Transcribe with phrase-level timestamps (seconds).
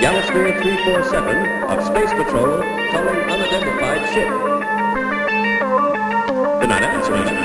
[0.00, 1.36] Yellow 347
[1.68, 4.30] of Space Patrol calling unidentified ship.
[6.58, 7.40] They're not answering.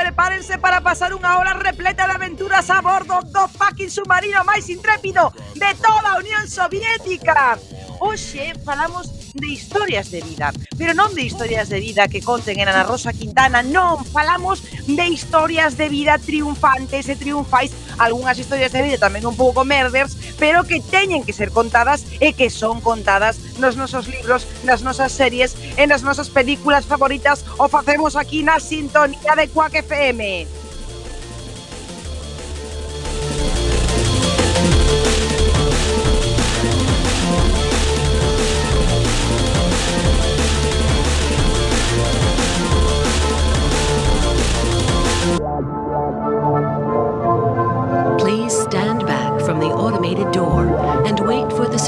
[0.00, 3.20] prepárense para pasar unha hora repleta de aventuras a bordo.
[3.28, 7.60] Do fucking submarino máis intrépido de toda a Unión Soviética.
[8.00, 12.72] Hoxe falamos de historias de vida, pero non de historias de vida que conten en
[12.72, 17.04] Ana Rosa Quintana, non, falamos de historias de vida triunfantes.
[17.12, 21.52] E triunfais, algunhas historias de vida tamén un pouco merders, pero que teñen que ser
[21.52, 26.88] contadas e que son contadas nos nosos libros, nas nosas series, e nas nosas películas
[26.88, 30.59] favoritas o facemos aquí na sintonía de Quack FM.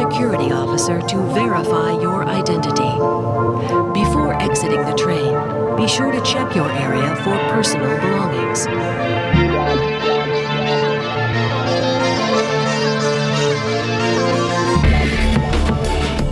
[0.03, 2.93] security officer to verify your identity.
[3.95, 5.33] Before exiting the train,
[5.77, 8.67] be sure to check your area for personal belongings.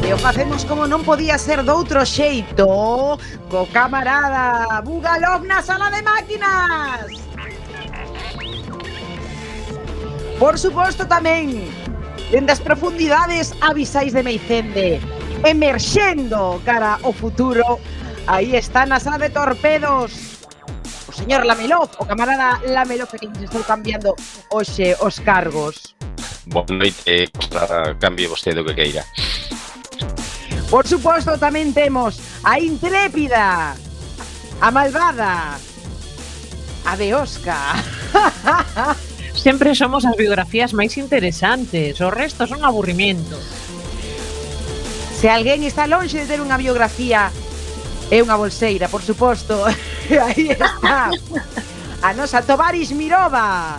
[0.03, 2.67] E o facemos como non podía ser doutro xeito
[3.47, 7.07] co camarada Bugalov na sala de máquinas.
[10.43, 11.71] Por suposto tamén
[12.31, 15.03] Dende as profundidades avisais de Meicende.
[15.43, 17.83] Emerxendo cara ao futuro.
[18.31, 20.39] Aí está na sala de torpedos.
[21.09, 24.15] O señor Lamelov, o camarada Lamelov que nos estou cambiando.
[24.55, 25.99] Hoxe os cargos.
[26.47, 29.03] Boa noite, para cambie vostede o que queira.
[30.71, 33.75] Por suposto, tamén temos a intrépida,
[34.63, 35.59] a malvada,
[36.87, 37.75] a de Oscar.
[39.35, 43.39] Sempre somos as biografías máis interesantes, o resto son aburrimento.
[45.21, 47.29] Se alguén está lonxe de ter unha biografía,
[48.11, 49.55] é unha bolseira, por suposto.
[50.11, 51.13] Aí está.
[52.03, 53.79] A nosa Tovaris Mirova.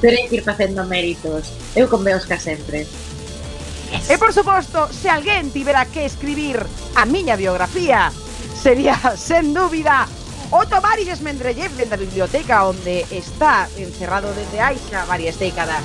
[0.00, 1.50] Pero hai que ir facendo méritos.
[1.74, 2.86] Eu conveosca sempre.
[4.08, 6.62] E por suposto, se alguén tivera que escribir
[6.96, 8.08] a miña biografía,
[8.56, 10.08] sería, sen dúbida,
[10.54, 15.82] Otto Otomar Mendreyev en la biblioteca donde está encerrado desde Aisha varias décadas.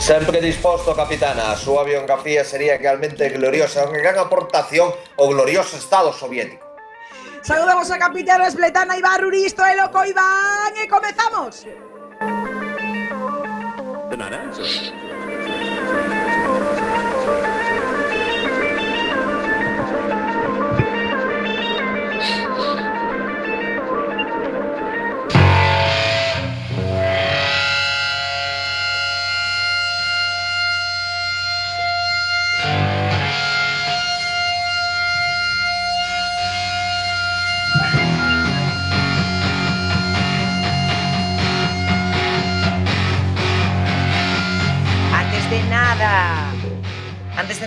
[0.00, 1.54] Siempre dispuesto, capitana.
[1.54, 6.66] Su biografía sería realmente gloriosa, una gran aportación o glorioso Estado soviético.
[7.42, 11.64] Saludamos a capitán Espletana Iván Ruristo, el loco Iván, y comenzamos.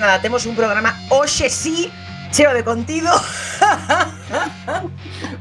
[0.03, 1.89] nada, temos un programa hoxe sí
[2.29, 3.09] cheo de contido.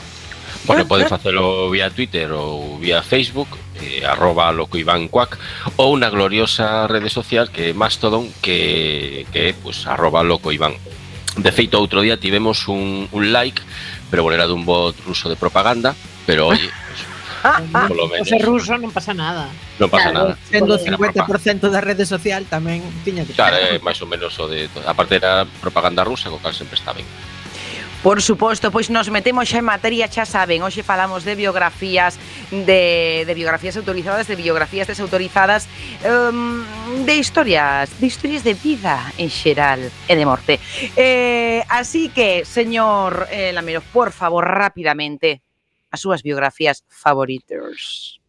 [0.64, 5.36] Bueno, podes facelo vía Twitter ou vía Facebook, eh, arroba loco Iván Cuac,
[5.76, 10.80] ou na gloriosa rede social que é Mastodon, que, que é pues, arroba loco Iván
[10.80, 11.05] Cuac.
[11.36, 13.60] De feito, outro día tivemos un, un like,
[14.08, 15.92] pero bueno, era dun bot ruso de propaganda,
[16.24, 17.02] pero oye, pues,
[17.88, 18.28] polo menos.
[18.30, 19.52] Se ruso non pasa nada.
[19.78, 20.40] Non pasa claro, nada.
[20.50, 24.48] Sendo 50% da rede social tamén tiña que Claro, é eh, máis ou menos o
[24.50, 24.72] de...
[24.88, 27.06] Aparte era propaganda rusa, co cal sempre está ben.
[28.06, 32.22] Por suposto, pois nos metemos xa en materia, xa saben, hoxe falamos de biografías,
[32.54, 35.66] de, de biografías autorizadas, de biografías desautorizadas,
[36.06, 36.62] um,
[37.02, 40.62] de historias, de historias de vida en xeral e de morte.
[40.94, 45.42] Eh, así que, señor eh, Lamero, por favor, rápidamente,
[45.90, 48.22] as súas biografías favoritas.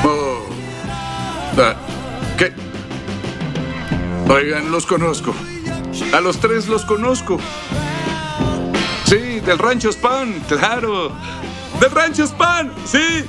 [0.00, 0.48] Oh,
[1.60, 1.76] that,
[2.40, 2.56] ¿Qué?
[4.32, 5.36] Oigan, los conozco.
[6.12, 7.38] A los tres los conozco.
[9.04, 11.12] Sí, del Rancho Span, claro.
[11.80, 13.24] Del Rancho Span, sí.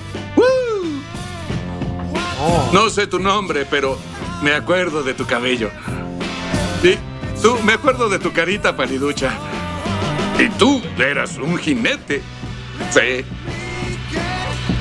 [2.71, 3.97] No sé tu nombre, pero
[4.41, 5.69] me acuerdo de tu cabello.
[6.83, 6.95] Y
[7.41, 9.31] tú, me acuerdo de tu carita paliducha.
[10.39, 12.21] Y tú eras un jinete.
[12.91, 13.25] Sí.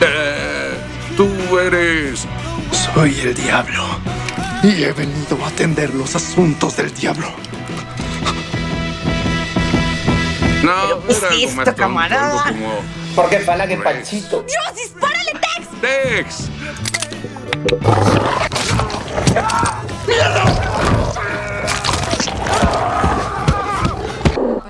[0.01, 0.75] Eh,
[1.17, 2.27] tú eres...
[2.95, 3.85] Soy el diablo
[4.63, 7.27] y he venido a atender los asuntos del diablo.
[10.63, 12.43] No, ¿qué es era algo esto, más tonto, camarada?
[12.45, 12.81] algo como...
[13.15, 14.45] Porque fala que Panchito.
[15.81, 16.51] Tex.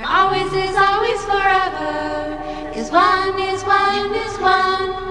[0.05, 2.39] Always is always forever.
[2.75, 5.07] Cause one is one is one.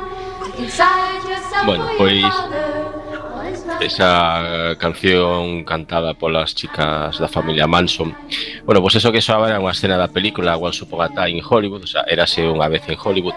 [0.57, 3.04] Inside yourself Bueno, or
[3.81, 8.15] esa canción cantada polas chicas da familia Manson.
[8.65, 11.39] Bueno, pois pues eso que soaba era unha escena da película Once Upon a Time
[11.39, 13.35] in Hollywood, o sea, érase unha vez en Hollywood,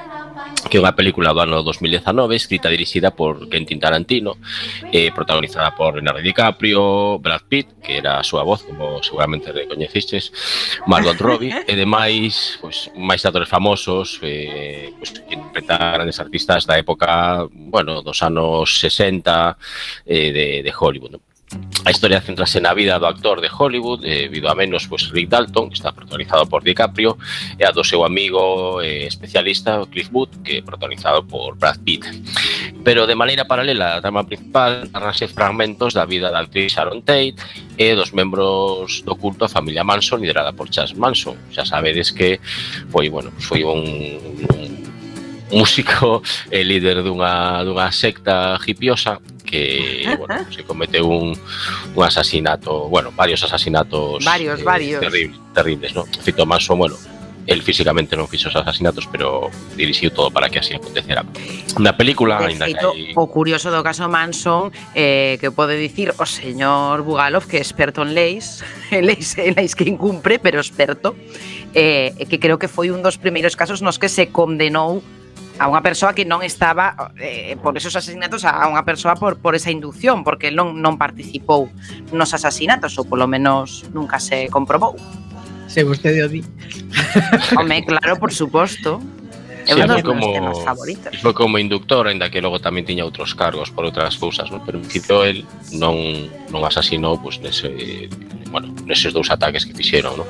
[0.67, 4.43] que é unha película do ano 2019 escrita e dirixida por Quentin Tarantino
[4.91, 10.35] eh, protagonizada por Leonardo DiCaprio Brad Pitt, que era a súa voz como seguramente recoñecistes
[10.91, 16.75] Margot Robbie e demais pois, máis atores famosos eh, pois, que interpretaran grandes artistas da
[16.75, 19.57] época bueno, dos anos 60
[20.05, 21.28] eh, de, de Hollywood no?
[21.85, 25.29] A historia centrase na vida do actor de Hollywood, eh, vido a menos pues, Rick
[25.31, 27.17] Dalton, que está protagonizado por DiCaprio,
[27.56, 32.05] e a do seu amigo eh, especialista Cliff Booth, que é protagonizado por Brad Pitt.
[32.85, 37.41] Pero de maneira paralela a trama principal, narranse fragmentos da vida da actriz Sharon Tate
[37.79, 41.41] e dos membros do culto a familia Manson, liderada por Charles Manson.
[41.55, 42.37] Xa sabedes que
[42.93, 44.69] foi, bueno, pues foi un, un
[45.50, 46.21] músico
[46.53, 49.17] e líder dunha, dunha secta hipiosa
[49.49, 51.39] que bueno, se comete un,
[51.95, 55.00] un asesinato, bueno, varios asesinatos varios, eh, varios.
[55.00, 56.05] Terribles, terribles, ¿no?
[56.23, 56.97] Cito Manson, bueno,
[57.49, 61.25] él físicamente non fixo os asasinatos, pero dirixiu todo para que así acontecera.
[61.81, 63.17] Na película, de ainda feito, hai...
[63.17, 68.05] o curioso do caso Manson, eh, que pode dicir o señor Bugalov, que é experto
[68.05, 68.61] en leis,
[68.93, 71.17] en leis, en leis que incumpre, pero experto,
[71.73, 75.00] eh, que creo que foi un dos primeiros casos nos que se condenou
[75.59, 79.59] a unha persoa que non estaba eh, por esos asesinatos a unha persoa por, por
[79.59, 81.67] esa inducción, porque non, non participou
[82.15, 84.95] nos asasinatos, ou polo menos nunca se comprobou.
[85.69, 86.41] Se vostede o di.
[87.59, 89.03] Home, claro, por suposto.
[89.69, 91.13] É sí, dos como, temas favoritos.
[91.21, 94.65] Foi como inductor, ainda que logo tamén tiña outros cargos por outras cousas, non?
[94.65, 95.45] Pero en principio el
[95.77, 95.93] non,
[96.49, 98.09] non asasinou pues, nese,
[98.49, 100.29] bueno, neses dous ataques que fixeron, non?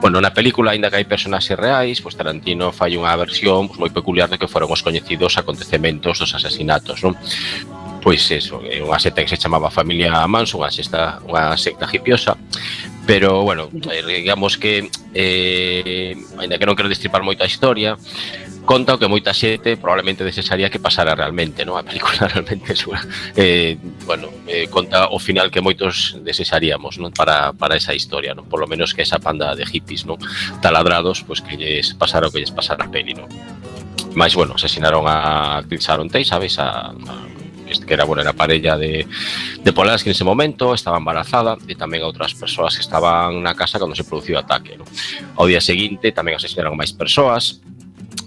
[0.00, 3.92] Bueno, na película, ainda que hai personaxes reais, pues Tarantino fai unha versión pues, moi
[3.92, 7.12] peculiar de que foron os coñecidos acontecementos dos asasinatos, non?
[8.04, 12.36] pois eso, é unha secta que se chamaba Familia Manson, unha secta, unha secta hipiosa,
[13.08, 17.96] pero bueno, eh, digamos que eh, ainda que non quero destripar moito a historia,
[18.64, 21.76] conta o que moita xente probablemente desexaría que pasara realmente, non?
[21.76, 23.00] A película realmente é súa.
[23.36, 23.76] Eh,
[24.08, 27.12] bueno, eh, conta o final que moitos desexaríamos, non?
[27.12, 28.48] Para, para esa historia, non?
[28.48, 30.16] Por lo menos que esa panda de hippies, non?
[30.64, 33.28] Taladrados, pois pues, que lles pasara o que lles pasara a peli, non?
[34.16, 36.56] Mais, bueno, asesinaron a Chris Sharon Tate, sabes?
[36.56, 37.14] A, a
[37.86, 39.06] que era, bueno, era parella de,
[39.62, 43.80] de Polanski ese momento, estaba embarazada e tamén a outras persoas que estaban na casa
[43.80, 44.78] cando se produciu o ataque.
[44.78, 44.86] Non?
[45.34, 47.64] Ao día seguinte tamén asesinaron máis persoas,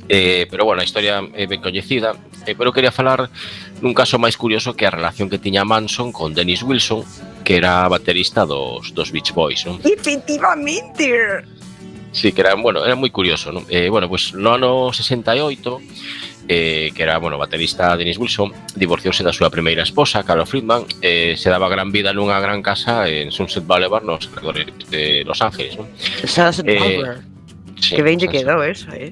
[0.09, 2.15] Eh, pero bueno, a historia é ben coñecida,
[2.47, 3.27] eh, pero quería falar
[3.83, 7.03] nun caso máis curioso que a relación que tiña Manson con Dennis Wilson,
[7.43, 9.83] que era baterista dos, dos Beach Boys, non?
[9.83, 11.43] Efectivamente!
[12.15, 13.67] Sí, que era, bueno, era moi curioso, non?
[13.67, 19.23] Eh, bueno, pois pues, no ano 68, eh, que era, bueno, baterista Dennis Wilson, divorciouse
[19.23, 23.29] da súa primeira esposa, Carol Friedman, eh, se daba gran vida nunha gran casa en
[23.35, 24.31] Sunset Boulevard, nos
[24.89, 25.91] de Los Ángeles, non?
[26.23, 27.19] Sunset eh, Boulevard.
[27.19, 29.11] Eh, sí, que ben lle quedou eso, eh?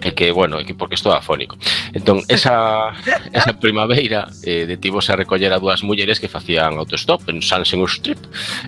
[0.00, 1.60] E que, bueno, é que porque estou afónico.
[1.92, 2.96] Entón, esa,
[3.36, 8.20] esa primavera eh, detívose a recoller a dúas mulleres que facían autostop en Sunsen Strip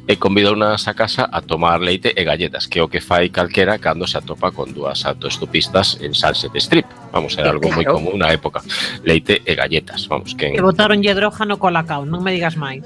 [0.07, 3.81] e convidounas a casa a tomar leite e galletas, que é o que fai calquera
[3.81, 6.87] cando se atopa con dúas autostopistas en Sunset Strip.
[7.13, 7.77] Vamos, era algo claro.
[7.77, 8.61] moi común na época.
[9.05, 10.37] Leite e galletas, vamos.
[10.37, 12.85] Que, que botaron droga no colacao, non me digas máis.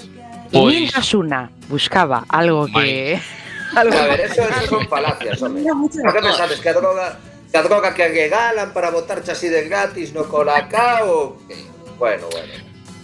[0.52, 0.92] Pois...
[0.94, 1.14] Pues...
[1.14, 3.18] una buscaba algo que...
[3.74, 3.98] Algo...
[3.98, 5.64] A ver, eso, eso son falacias, hombre.
[5.64, 7.18] No que pensades que a droga
[7.56, 11.40] da droga que regalan para botarche así de gratis no colacao.
[11.98, 12.52] Bueno, bueno.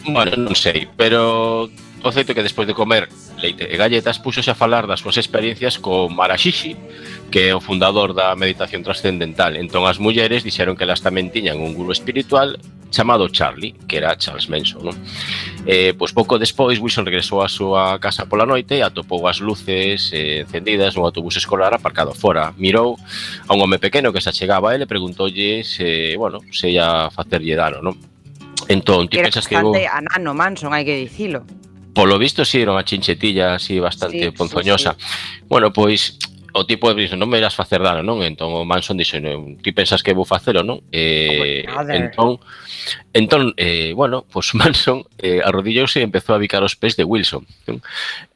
[0.04, 1.72] Bueno, non sei, pero
[2.04, 3.08] o feito que despois de comer
[3.40, 6.76] leite e galletas puxose a falar das súas experiencias co Marashishi,
[7.32, 9.56] que é o fundador da meditación trascendental.
[9.56, 12.60] Entón as mulleres dixeron que elas tamén tiñan un guru espiritual
[12.92, 14.84] chamado Charlie, que era Charles Manson.
[14.84, 14.96] Non?
[15.64, 20.12] Eh, pois pouco despois, Wilson regresou á súa casa pola noite e atopou as luces
[20.12, 22.52] eh, encendidas nun autobús escolar aparcado fora.
[22.60, 23.00] Mirou
[23.48, 27.08] a un home pequeno que se achegaba a ele e preguntoulle se, bueno, se ia
[27.10, 27.96] facerlle dano, non?
[28.68, 29.56] Entón, ti pensas que...
[29.56, 31.42] Era a anano Manson, hai que dicilo
[31.92, 34.96] polo visto si sí, era unha chinchetilla así bastante sí, ponzoñosa.
[34.96, 35.44] Sí, sí.
[35.48, 36.16] Bueno, pois
[36.52, 38.20] o tipo dixo, non me irás facer dano, non?
[38.20, 39.16] Entón o Manson dixo,
[39.64, 40.84] ti pensas que vou facelo, non?
[40.92, 42.38] Eh, eh, entón,
[43.12, 47.08] entón eh, bueno, pois pues Manson eh, arrodillouse e empezou a bicar os pés de
[47.08, 47.48] Wilson.
[47.66, 47.80] Non?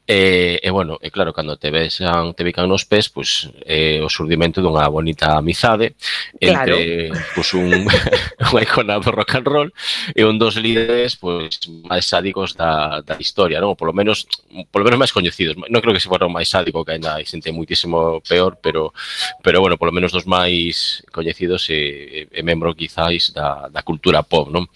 [0.09, 3.99] E, e bueno, e claro, cando te besan, te bican nos pés, pois pues, eh,
[3.99, 5.99] o surdimento dunha bonita amizade
[6.39, 7.83] entre pois, pues, un,
[8.55, 9.69] unha icona do rock and roll
[10.15, 13.75] e un dos líderes pois, pues, máis sádicos da, da historia, non?
[13.75, 14.31] Polo menos,
[14.71, 15.59] polo menos máis coñecidos.
[15.59, 18.95] Non creo que se fora o máis sádico, que ainda hai xente muitísimo peor, pero,
[19.43, 24.47] pero bueno, polo menos dos máis coñecidos e, e membro quizáis da, da cultura pop,
[24.55, 24.71] non?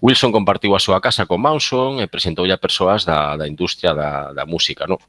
[0.00, 4.32] Wilson compartiu a súa casa con Manson e presentoulle a persoas da, da industria da,
[4.32, 5.02] da música música, non?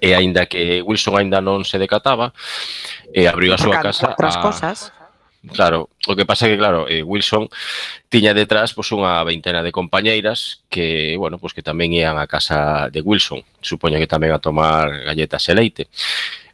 [0.00, 2.32] E aínda que Wilson aínda non se decataba,
[3.12, 4.40] e abriu a súa casa outras a...
[4.40, 4.78] cosas.
[5.54, 7.46] Claro, o que pasa é que, claro, eh, Wilson
[8.10, 12.88] tiña detrás pois, unha veintena de compañeiras que, bueno, pois que tamén ian á casa
[12.88, 15.84] de Wilson, supoño que tamén a tomar galletas e leite.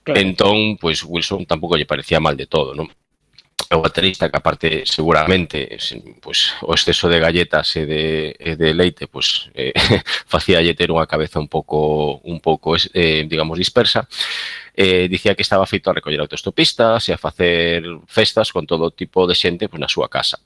[0.05, 0.21] Claro.
[0.21, 2.91] Entón, pois Wilson tampouco lle parecía mal de todo, non?
[3.71, 5.77] o baterista que aparte seguramente
[6.21, 8.05] pues, o exceso de galletas e de,
[8.39, 9.73] e de leite pues eh,
[10.27, 14.07] facía ter unha cabeza un pouco un pouco eh, digamos dispersa
[14.75, 19.27] eh, dicía que estaba feito a recoller autostopistas e a facer festas con todo tipo
[19.27, 20.39] de xente pues, na súa casa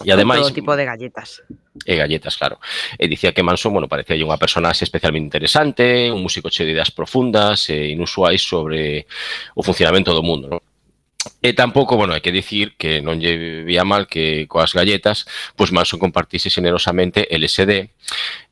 [0.00, 0.40] E ademais...
[0.40, 1.44] Todo tipo de galletas.
[1.84, 2.56] E galletas, claro.
[2.96, 6.88] E dicía que Manson, bueno, parecía unha personaxe especialmente interesante, un músico cheo de ideas
[6.88, 9.04] profundas e inusuais sobre
[9.52, 10.69] o funcionamento do mundo, non?
[11.42, 15.68] E tampouco, bueno, hai que dicir que non lle vía mal que coas galletas, pois
[15.68, 17.92] Manson compartise generosamente LSD,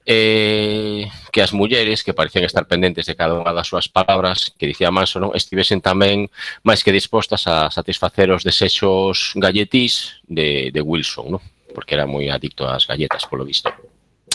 [0.05, 4.69] eh, que as mulleres que parecían estar pendentes de cada unha das súas palabras que
[4.69, 6.29] dicía Manson non, estivesen tamén
[6.65, 11.43] máis que dispostas a satisfacer os desexos galletís de, de Wilson, non?
[11.73, 13.73] porque era moi adicto ás galletas, polo visto.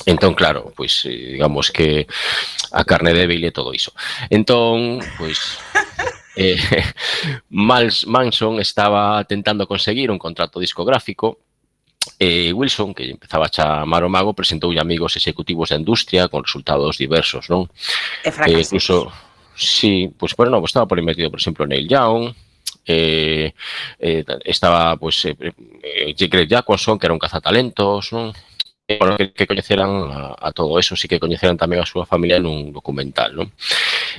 [0.09, 2.09] Entón, claro, pois eh, digamos que
[2.73, 3.93] a carne débil e todo iso.
[4.29, 5.57] Entón, pois
[6.35, 6.57] eh,
[7.49, 11.39] Manson estaba tentando conseguir un contrato discográfico
[12.19, 16.99] e Wilson, que empezaba a chamar o mago, presentoulle amigos executivos da industria con resultados
[16.99, 17.71] diversos, non?
[18.23, 18.29] E.
[18.51, 19.07] Eh, incluso,
[19.55, 22.35] sí, pois, pues, bueno, estaba por metido, por exemplo, Neil Young,
[22.85, 23.53] eh,
[23.99, 28.35] eh, estaba, pois, pues, eh, eh, Greg Jacobson, que era un cazatalentos, non?
[28.99, 32.39] bueno, que, que coñeceran a, a todo eso, sí que coñeceran tamén a súa familia
[32.39, 33.47] nun documental, non?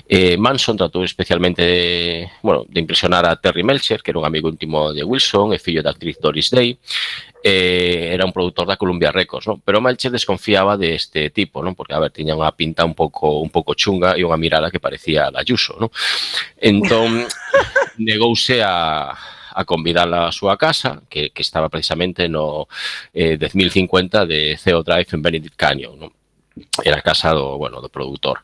[0.06, 4.48] Eh, Manson tratou especialmente de, bueno, de impresionar a Terry Melcher, que era un amigo
[4.48, 6.76] íntimo de Wilson e fillo da actriz Doris Day,
[7.44, 9.60] eh, era un produtor da Columbia Records, non?
[9.60, 11.76] Pero Melcher desconfiaba deste este tipo, non?
[11.76, 14.80] Porque a ver, tiña unha pinta un pouco un pouco chunga e unha mirada que
[14.80, 15.92] parecía a Ayuso, non?
[16.56, 17.28] Entón
[18.00, 19.12] negouse a
[19.54, 22.66] a convidala á súa casa, que, que estaba precisamente no
[23.14, 26.10] eh, 10.050 de CO Drive en Benedict Canyon, non?
[26.82, 28.42] Era a casa do, bueno, do produtor.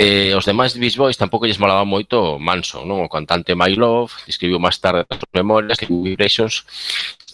[0.00, 3.04] Eh, os demais Beach Boys tampouco lles molaba moito Manson, non?
[3.04, 6.64] O cantante My Love escribiu máis tarde as memorias que Vibrations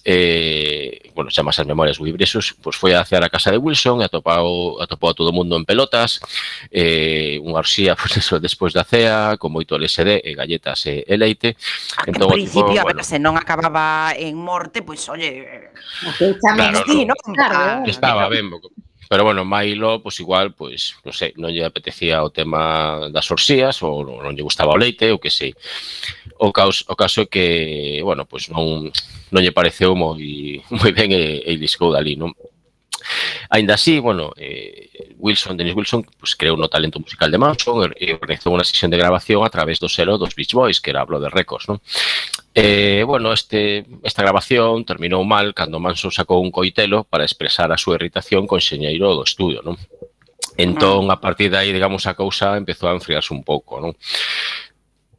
[0.08, 2.14] eh, bueno, chamas as memorias moi
[2.62, 5.66] pois foi a cear a casa de Wilson e atopou, atopou a todo mundo en
[5.66, 6.22] pelotas,
[6.70, 11.14] eh, unha orxía, pois eso, despois da cea, con moito LSD e galletas e, e
[11.18, 11.58] leite.
[12.06, 15.74] En entón, en principio, tipo, a ver, bueno, se non acababa en morte, pois, oye,
[16.38, 17.18] claro, ti, non?
[17.34, 18.46] Claro, estaba ben,
[19.08, 23.78] Pero bueno, Milo, pois igual, pois, non sei, non lle apetecía o tema das orxías
[23.86, 25.54] ou non lle gustaba o leite, ou que sei.
[26.42, 27.46] O caos, o caso é que,
[28.02, 28.90] bueno, pois non
[29.30, 32.34] non lle pareceu moi moi ben e, e liscou dali, non?
[33.50, 38.14] Ainda así, bueno, eh, Wilson, Dennis Wilson, pues creou no talento musical de Manson e
[38.14, 41.32] organizou unha sesión de grabación a través do selo dos Beach Boys, que era Blood
[41.32, 41.78] Records, non?
[42.56, 47.80] Eh, bueno, este, esta grabación terminou mal cando Manson sacou un coitelo para expresar a
[47.80, 49.76] súa irritación con xeñeiro do estudio, non?
[50.56, 51.14] Entón, ah.
[51.14, 53.92] a partir de aí, digamos, a cousa empezou a enfriarse un pouco, non?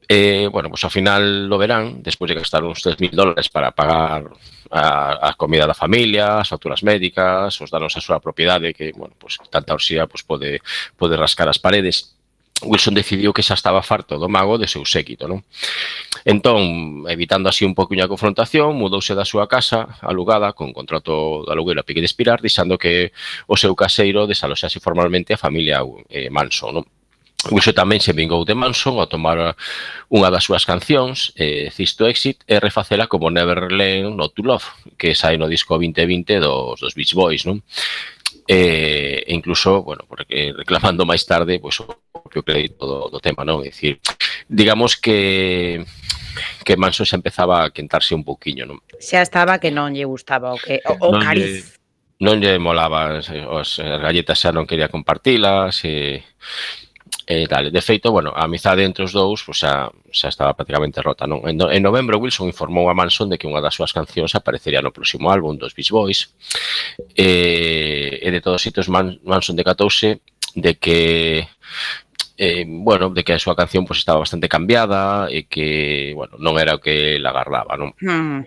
[0.09, 4.31] Eh, bueno, pues al final lo verán, después de gastar unos 3.000 dólares para pagar
[4.71, 9.15] a, a, comida da familia, as facturas médicas, os danos a súa propiedade que, bueno,
[9.19, 10.63] pues, tanta orsía pues, pode,
[10.95, 12.15] pode rascar as paredes.
[12.63, 15.45] Wilson decidiu que xa estaba farto do mago de seu séquito, non?
[16.25, 21.51] Entón, evitando así un pouco a confrontación, mudouse da súa casa alugada con contrato de
[21.53, 23.13] alugueiro a pique de expirar, deixando que
[23.45, 26.85] o seu caseiro desaloxase formalmente a familia eh, Manson, non?
[27.51, 29.53] Uso tamén se vingou de Manson ao tomar eh,
[30.09, 34.65] unha das súas cancións, eh, Cisto Exit, e refacela como Neverland Not To Love,
[34.97, 37.61] que sai no disco 2020 dos, dos Beach Boys, non?
[38.49, 43.21] Eh, e incluso, bueno, porque reclamando máis tarde, pois, pues, o propio crédito do, do
[43.21, 43.61] tema, non?
[43.61, 44.01] É dicir,
[44.49, 45.85] digamos que
[46.65, 48.81] que Manson xa empezaba a quentarse un pouquiño, non?
[48.97, 51.69] Xa estaba que non lle gustaba o que o, o non cariz.
[51.69, 51.77] Lle
[52.17, 56.25] non lle molaba as, eh, as galletas xa non quería compartilas e
[57.27, 57.67] E tal.
[57.75, 61.27] De feito, bueno, a amizade entre os dous pues, xa, xa estaba prácticamente rota.
[61.27, 61.43] Non?
[61.43, 64.79] En, no, en novembro, Wilson informou a Manson de que unha das súas cancións aparecería
[64.79, 66.31] no próximo álbum dos Beach Boys.
[67.11, 70.23] E, e de todos sitos, Man, Manson decatouse
[70.55, 71.51] de que
[72.37, 76.55] eh, bueno, de que a súa canción pues, estaba bastante cambiada e que, bueno, non
[76.61, 77.91] era o que la agardaba, non?
[77.99, 78.45] Mm.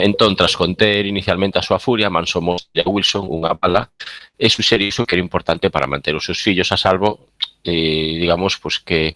[0.00, 3.92] Entón, tras conter inicialmente a súa furia, Manson mostra a Wilson unha bala
[4.34, 7.28] e suxeriu que era importante para manter os seus fillos a salvo
[7.64, 9.14] eh, digamos, pues que,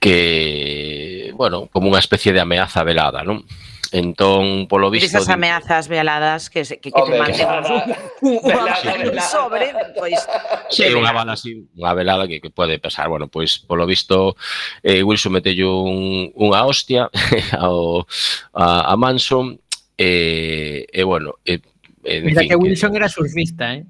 [0.00, 3.46] que, bueno, como unha especie de ameaza velada, non?
[3.92, 5.06] Entón, polo visto...
[5.06, 7.92] Esas ameazas veladas que, se, que, que Hombre, te manden
[8.22, 10.14] un, un, sobre, pois...
[10.26, 10.96] Pues, sí, eh.
[10.96, 13.12] unha bala así, unha velada que, que pode pesar.
[13.12, 14.32] Bueno, pois, pues, polo visto,
[14.80, 17.12] eh, Wilson metello un, unha hostia
[17.60, 18.08] ao,
[18.56, 19.60] a, a Manson,
[20.00, 21.36] eh, e, eh, eh, bueno...
[21.44, 21.60] Eh,
[22.02, 23.84] en Mira fin, que Wilson que, era surfista, eh?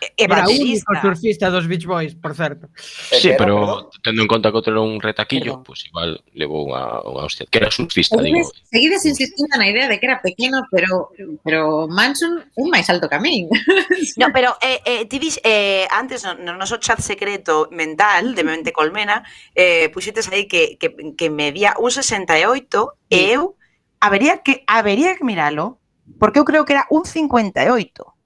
[0.00, 0.12] e.
[0.16, 2.68] Era o surfista dos Beach Boys, por certo.
[3.10, 6.66] Eh, sí, pero tendo en conta que outro era un retaquillo, pois pues igual levou
[6.66, 7.46] unha, unha hostia.
[7.50, 8.68] Que era surfista, seguides, digo.
[8.70, 11.10] Seguides insistindo na idea de que era pequeno, pero
[11.42, 13.48] pero Manson é máis alto que a min.
[14.20, 18.42] no, pero eh, eh, ti dis, eh, antes no, no noso chat secreto mental de
[18.44, 23.56] Mente Colmena, eh, puxetes aí que, que, que medía un 68 e eu
[24.00, 25.78] habería que habería que miralo,
[26.18, 28.17] porque eu creo que era un 58.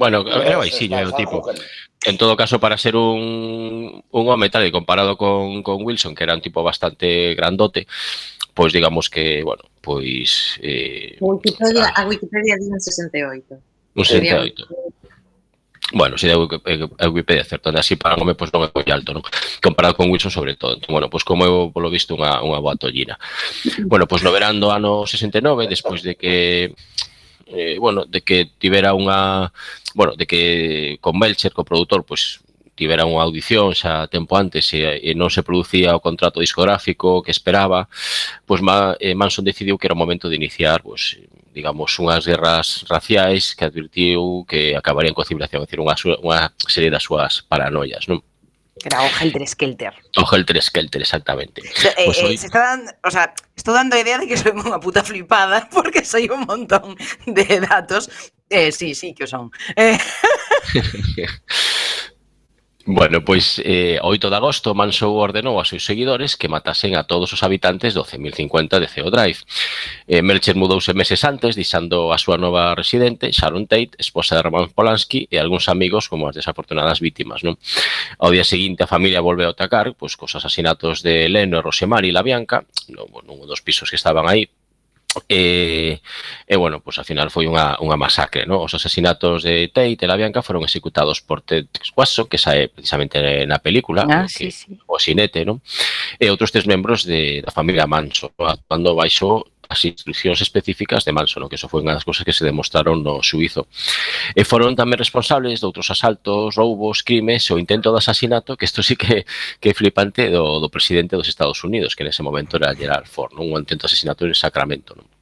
[0.00, 1.44] Bueno, era eh, baixillo, o tipo.
[2.06, 6.24] En todo caso, para ser un, un home tal e comparado con, con Wilson, que
[6.24, 7.84] era un tipo bastante grandote,
[8.56, 10.56] pois pues digamos que, bueno, pois...
[10.56, 13.60] Pues, eh, Wikipedia, a, a Wikipedia di un 68.
[14.00, 14.66] Un 68.
[15.92, 18.72] Bueno, si sí, a eh, Wikipedia certo, así para un home pois pues, non é
[18.72, 19.20] moi alto, non?
[19.60, 20.80] Comparado con Wilson sobre todo.
[20.80, 23.20] Entón, bueno, pois pues, como eu polo visto unha, unha boa tollina.
[23.84, 26.72] Bueno, pois pues, no verán do ano 69, despois de que
[27.52, 29.50] eh, bueno, de que tivera unha
[29.94, 32.50] bueno, de que con Melcher, co produtor, pois pues,
[32.80, 37.28] tivera unha audición xa tempo antes e, e non se producía o contrato discográfico que
[37.34, 37.92] esperaba,
[38.48, 41.92] pois pues, Ma, eh, Manson decidiu que era o momento de iniciar, pois, pues, digamos,
[41.98, 47.04] unhas guerras raciais que advirtiu que acabarían coa civilización, é dicir, unha, unha serie das
[47.04, 48.22] súas paranoias, non?
[48.84, 49.92] Era o Helter Skelter.
[50.16, 51.60] O Helter Skelter, exactamente.
[51.60, 54.52] Eh, Pois eh, foi- se está dando, o sea, estou dando idea de que soy
[54.56, 56.96] unha puta flipada porque soy un montón
[57.28, 58.08] de datos.
[58.48, 59.50] Eh, sí, sí que son.
[59.76, 59.94] Eh,
[62.92, 67.30] Bueno, pois eh, 8 de agosto Manson ordenou aos seus seguidores que matasen a todos
[67.30, 69.46] os habitantes do 11050 de CO Drive.
[70.10, 74.74] Eh, Melcher mudouse meses antes, deixando a súa nova residente, Sharon Tate, esposa de Roman
[74.74, 77.46] Polanski, e algúns amigos como as desafortunadas vítimas.
[77.46, 77.54] Non?
[78.18, 82.10] Ao día seguinte a familia volve a atacar pois, cos asasinatos de Leno e Rosemary
[82.10, 84.50] e La Bianca, non, bueno, un dos pisos que estaban aí,
[85.28, 86.00] E,
[86.46, 88.62] e bueno, pois pues, ao final foi unha, unha masacre, no?
[88.62, 93.58] Os asesinatos de Tate e Labianca foron executados por Ted Guasso, que sae precisamente na
[93.58, 94.78] película, ah, que, sí, sí.
[94.86, 95.58] o sinete, non?
[96.18, 101.46] E outros tres membros de, da familia Manso, actuando baixo as instruccións específicas de Manson,
[101.46, 103.70] que eso foi unha das cousas que se demostraron no suizo.
[104.34, 108.66] Eh, e foron tamén responsables de outros asaltos, roubos, crimes o intento de asasinato, que
[108.66, 109.22] isto sí que,
[109.62, 113.30] que é flipante do, do presidente dos Estados Unidos, que nese momento era Gerald Ford,
[113.38, 113.46] non?
[113.54, 114.98] un intento de asasinato en Sacramento.
[114.98, 115.19] Non?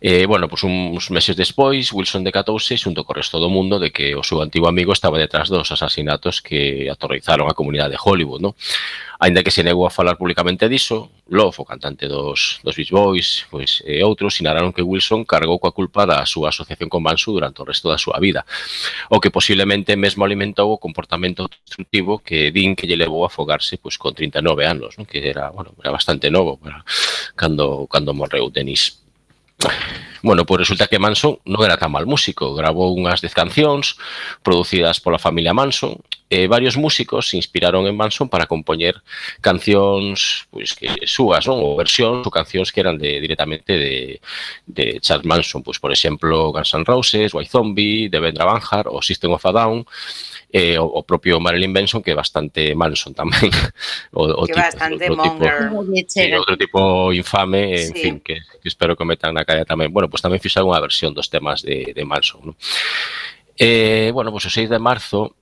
[0.00, 4.16] E, bueno, pois uns meses despois, Wilson decatouse xunto co resto do mundo de que
[4.16, 8.56] o seu antigo amigo estaba detrás dos asasinatos que aterrorizaron a comunidade de Hollywood, no?
[9.20, 13.46] Ainda que se negou a falar públicamente diso, Love, o cantante dos, dos Beach Boys,
[13.48, 17.32] pois, e eh, outros, sinalaron que Wilson cargou coa culpa da súa asociación con Manson
[17.32, 18.44] durante o resto da súa vida,
[19.08, 23.80] o que posiblemente mesmo alimentou o comportamento destructivo que din que lle levou a afogarse
[23.80, 25.08] pois, con 39 anos, no?
[25.08, 26.84] que era, bueno, era bastante novo para
[27.36, 29.03] cando, cando morreu Denis.
[29.62, 30.13] 唉。
[30.24, 34.00] Bueno, pois resulta que Manson non era tan mal músico, grabou unhas 10 cancións
[34.40, 36.00] producidas pola familia Manson,
[36.32, 39.04] e varios músicos se inspiraron en Manson para compoñer
[39.44, 44.24] cancións pois que súas, non, ou versións ou cancións que eran de directamente de
[44.64, 49.36] de Charles Manson, pois por exemplo, Guns N' Roses, White Zombie, Devendra Banjar ou System
[49.36, 49.84] of a Down,
[50.54, 53.52] eh, o, o propio Marilyn Benson que é bastante Manson tamén.
[54.14, 56.06] O, o que tipo, bastante outro monger.
[56.06, 57.90] sí, outro tipo infame, sí.
[57.90, 59.90] en fin, que, que espero que metan na calle tamén.
[59.90, 62.38] Bueno, pois tamén fixaron unha versión dos temas de, de Manson.
[62.46, 62.52] ¿no?
[63.58, 65.34] Eh, bueno, pois o 6 de marzo...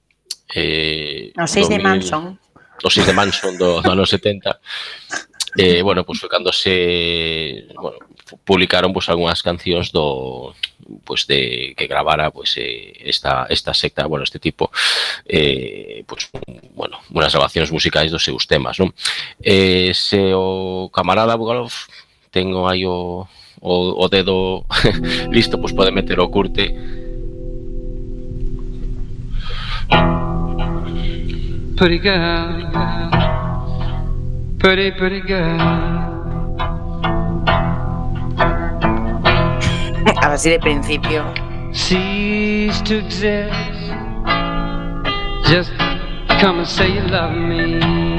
[0.48, 2.40] Eh, o 6 de 2000, Manson.
[2.80, 4.48] O 6 de Manson do, do ano 70.
[5.61, 8.00] Eh, bueno, pois foi cando se bueno,
[8.48, 10.56] publicaron pois algunhas cancións do
[11.04, 14.72] pois de que gravara pois eh, esta esta secta, bueno, este tipo
[15.28, 16.32] eh pois
[16.72, 18.96] bueno, unhas grabacións musicais dos seus temas, non?
[19.44, 21.76] Eh, se o camarada Bugalov
[22.32, 23.28] tengo aí o
[23.62, 24.66] o, o dedo
[25.31, 26.75] listo, pois pode meter o curte
[31.77, 32.70] Pretty girl,
[34.59, 35.59] pretty, pretty girl.
[40.22, 41.25] Así de principio.
[41.72, 43.53] Cease to exist.
[45.48, 45.72] Just
[46.40, 48.12] come and say you love me.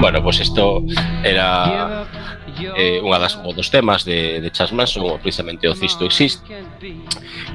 [0.00, 0.84] Bueno, pois pues isto
[1.24, 2.06] era
[2.76, 6.44] eh, unha das, un dos temas de, de Charles Manson, precisamente o Cisto Exist,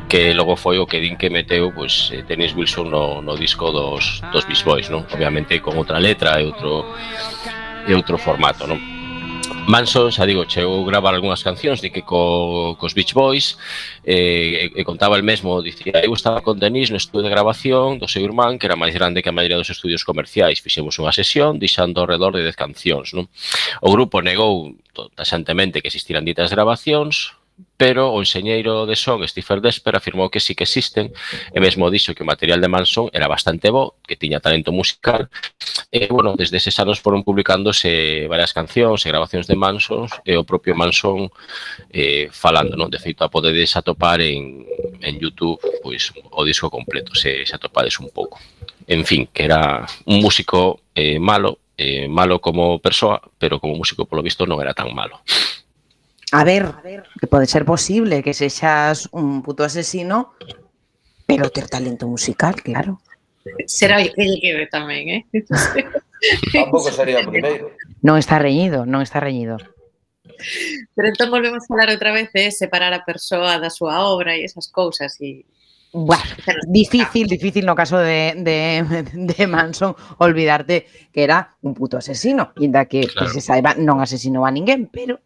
[0.09, 3.33] que logo foi o que din que meteu pois, pues, eh, Dennis Wilson no, no
[3.37, 5.05] disco dos, dos Beast Boys, non?
[5.13, 6.85] obviamente con outra letra e outro,
[7.87, 8.65] e outro formato.
[8.65, 8.90] Non?
[9.67, 13.57] Manson, xa digo, chegou a gravar algunhas cancións de que co, cos Beach Boys
[14.03, 18.01] eh, e, e contaba el mesmo, dicía, eu estaba con Denis no estudio de grabación
[18.01, 20.59] do seu irmán, que era máis grande que a maioría dos estudios comerciais.
[20.59, 23.13] Fixemos unha sesión deixando ao redor de 10 cancións.
[23.13, 23.29] Non?
[23.85, 24.73] O grupo negou
[25.13, 27.37] taxantemente que existiran ditas grabacións,
[27.77, 31.09] pero o enxeñeiro de son Stephen Desper afirmou que sí que existen
[31.49, 35.33] e mesmo dixo que o material de Manson era bastante bo, que tiña talento musical
[35.89, 40.45] e, bueno, desde eses anos foron publicándose varias cancións e grabacións de Manson e o
[40.45, 41.33] propio Manson
[41.89, 42.93] eh, falando, non?
[42.93, 44.61] De feito, a podedes atopar en,
[45.01, 48.39] en Youtube pois, o disco completo, se, se atopades un pouco.
[48.87, 54.05] En fin, que era un músico eh, malo, eh, malo como persoa, pero como músico,
[54.05, 55.25] polo visto, non era tan malo
[56.31, 56.73] a ver,
[57.19, 60.33] que pode ser posible que sexas un puto asesino,
[61.27, 63.01] pero ter talento musical, claro.
[63.65, 65.21] Será el que ve tamén, eh?
[66.53, 67.73] Tampouco sería o primeiro.
[68.05, 69.57] Non está reñido, non está reñido.
[70.93, 74.45] Pero entón volvemos a falar outra vez de separar a persoa da súa obra e
[74.45, 75.45] esas cousas e
[75.91, 76.23] Buah,
[76.71, 79.91] difícil, difícil no caso de, de, de Manson
[80.23, 83.27] olvidarte que era un puto asesino, inda que, claro.
[83.27, 85.19] que se saiba non asesinou a ninguén, pero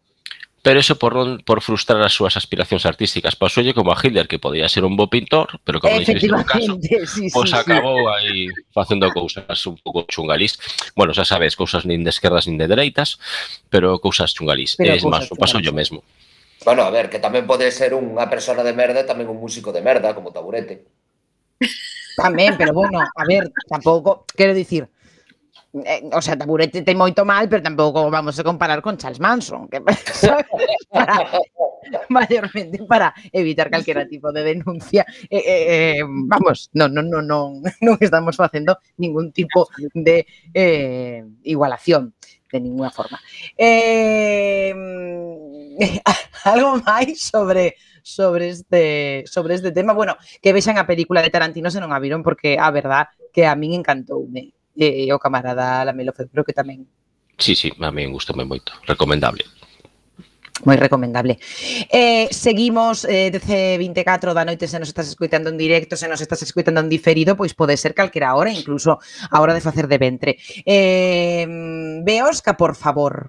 [0.66, 3.38] pero eso por, non, por frustrar as súas aspiracións artísticas.
[3.38, 6.74] Pasoulle como a Hitler, que podía ser un bo pintor, pero como dixiste no caso,
[7.06, 8.10] sí, pois sí, acabou sí.
[8.10, 8.36] aí
[8.74, 10.58] facendo cousas un pouco chungalís.
[10.98, 13.22] Bueno, xa sabes, cousas nin de esquerdas nin de dereitas,
[13.70, 14.74] pero cousas chungalís.
[14.74, 16.02] Pero es máis, pasoulle o mesmo.
[16.66, 19.70] Bueno, a ver, que tamén pode ser unha persona de merda e tamén un músico
[19.70, 20.82] de merda, como Taburete.
[22.18, 24.90] Tamén, pero bueno, a ver, tampouco, quero dicir,
[25.84, 29.68] eh, o sea, Taburete ten moito mal, pero tampouco vamos a comparar con Charles Manson,
[29.68, 29.80] que
[30.90, 31.26] para,
[32.08, 35.04] mayormente para evitar calquera tipo de denuncia.
[35.28, 41.24] Eh, eh, eh vamos, non, non, non, non, non estamos facendo ningún tipo de eh,
[41.44, 42.14] igualación
[42.52, 43.20] de ninguna forma.
[43.56, 44.72] Eh,
[46.44, 49.92] algo máis sobre sobre este sobre este tema.
[49.92, 53.46] Bueno, que vexan a película de Tarantino se non a viron porque a verdad que
[53.46, 56.84] a min encantoume e o camarada Lamelo Feu, creo que tamén.
[57.40, 59.44] Sí, sí, a mí gustame moito, recomendable.
[60.64, 61.36] Moi recomendable.
[61.92, 66.40] Eh, seguimos eh, 10.24 da noite se nos estás escuitando en directo, se nos estás
[66.40, 68.96] escuitando en diferido, pois pode ser calquera hora, incluso
[69.28, 70.40] a hora de facer de ventre.
[70.64, 71.44] Eh,
[72.00, 73.28] Beosca, por favor.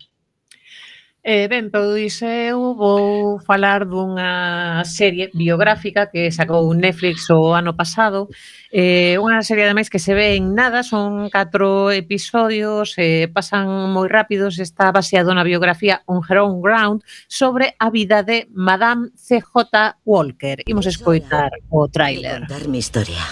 [1.30, 8.32] Eh, ben, pois eu vou falar dunha serie biográfica que sacou Netflix o ano pasado.
[8.72, 14.08] Eh, unha serie, ademais, que se ve en nada, son catro episodios, eh, pasan moi
[14.08, 20.00] rápidos, está baseado na biografía On Her Own Ground sobre a vida de Madame C.J.
[20.08, 20.64] Walker.
[20.64, 22.48] Imos escoitar o tráiler.
[22.48, 23.28] Contar mi historia.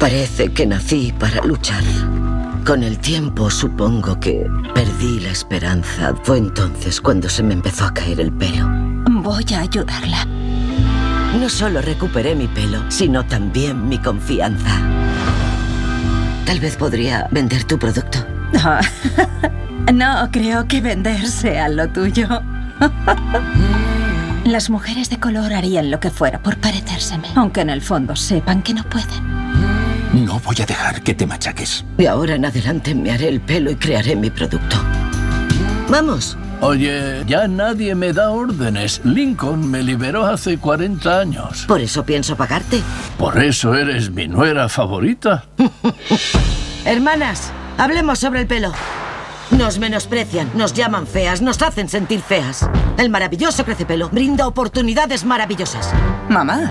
[0.00, 1.84] Parece que nací para luchar
[2.68, 6.14] Con el tiempo supongo que perdí la esperanza.
[6.22, 8.68] Fue entonces cuando se me empezó a caer el pelo.
[9.08, 10.26] Voy a ayudarla.
[11.40, 14.82] No solo recuperé mi pelo, sino también mi confianza.
[16.44, 18.18] Tal vez podría vender tu producto.
[19.94, 22.28] No creo que vender sea lo tuyo.
[24.44, 28.60] Las mujeres de color harían lo que fuera por parecérseme, aunque en el fondo sepan
[28.62, 29.47] que no pueden.
[30.18, 31.84] No voy a dejar que te machaques.
[31.96, 34.76] Y ahora en adelante me haré el pelo y crearé mi producto.
[35.88, 36.36] Vamos.
[36.60, 39.00] Oye, ya nadie me da órdenes.
[39.04, 41.64] Lincoln me liberó hace 40 años.
[41.68, 42.82] Por eso pienso pagarte.
[43.16, 45.44] Por eso eres mi nuera favorita.
[46.84, 48.72] Hermanas, hablemos sobre el pelo.
[49.52, 52.68] Nos menosprecian, nos llaman feas, nos hacen sentir feas.
[52.98, 55.92] El maravilloso crecepelo brinda oportunidades maravillosas.
[56.28, 56.70] Mamá.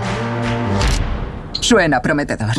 [1.68, 2.56] Suena prometedor.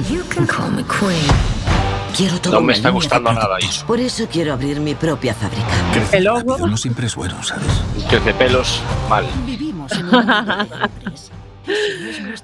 [2.15, 3.89] Quiero todo Non me está gustando nada iso.
[3.89, 5.65] Por eso quiero abrir mi propia fábrica.
[6.13, 7.73] El logo No siempre es bueno, ¿sabes?
[8.13, 9.25] Que de pelos, mal.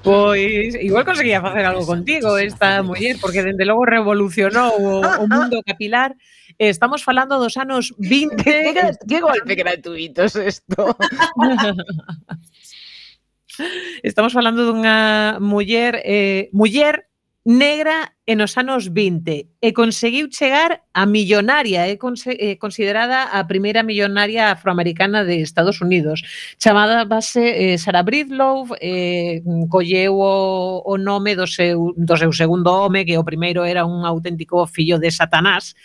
[0.00, 5.60] Pois igual conseguía facer algo contigo esta muller porque dende logo revolucionou o, o mundo
[5.68, 6.16] capilar
[6.56, 10.96] Estamos falando dos anos 20 Que, golpe gratuito es esto.
[14.02, 17.06] Estamos falando dunha muller eh, muller
[17.44, 23.84] negra en os anos 20 e conseguiu chegar a millonaria, é eh, considerada a primeira
[23.84, 26.24] millonaria afroamericana de Estados Unidos.
[26.56, 32.72] Chamada base eh, Sarah Bridlow, eh, colleu o, o nome do seu, do seu segundo
[32.72, 35.76] home, que o primeiro era un auténtico fillo de Satanás,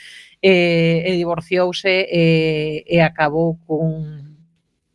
[0.41, 4.18] eh, e divorciouse eh, e acabou cun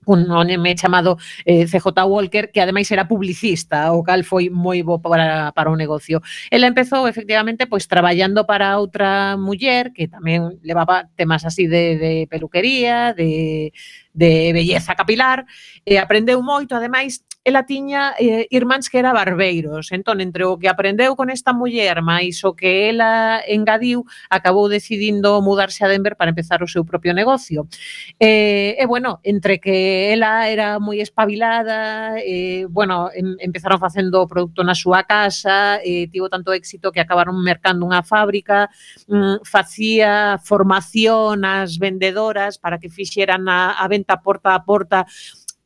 [0.06, 5.00] un nome chamado eh, CJ Walker, que ademais era publicista, o cal foi moi bo
[5.00, 6.20] para, para o negocio.
[6.50, 12.12] Ela empezou, efectivamente, pois traballando para outra muller que tamén levaba temas así de, de
[12.28, 13.72] peluquería, de
[14.14, 15.44] de belleza capilar,
[15.84, 19.92] e aprendeu moito, ademais, ela tiña eh, irmáns que era barbeiros.
[19.92, 25.44] Entón, entre o que aprendeu con esta muller máis o que ela engadiu, acabou decidindo
[25.44, 27.68] mudarse a Denver para empezar o seu propio negocio.
[28.16, 34.30] Eh, e, bueno, entre que ela era moi espabilada, eh, bueno, em, empezaron facendo o
[34.30, 38.72] produto na súa casa, eh, tivo tanto éxito que acabaron mercando unha fábrica,
[39.04, 45.06] mm, facía formación ás vendedoras para que fixeran a, a venda venta porta a porta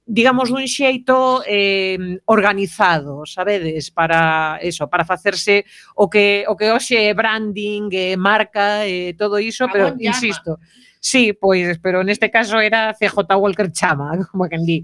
[0.08, 6.96] digamos dun xeito eh, organizado, sabedes, para eso, para facerse o que o que hoxe
[6.96, 10.00] é branding, eh, marca, eh, todo iso, pero llama.
[10.00, 10.56] insisto.
[10.98, 14.80] Sí, pois, pero neste caso era CJ Walker Chama, como que di.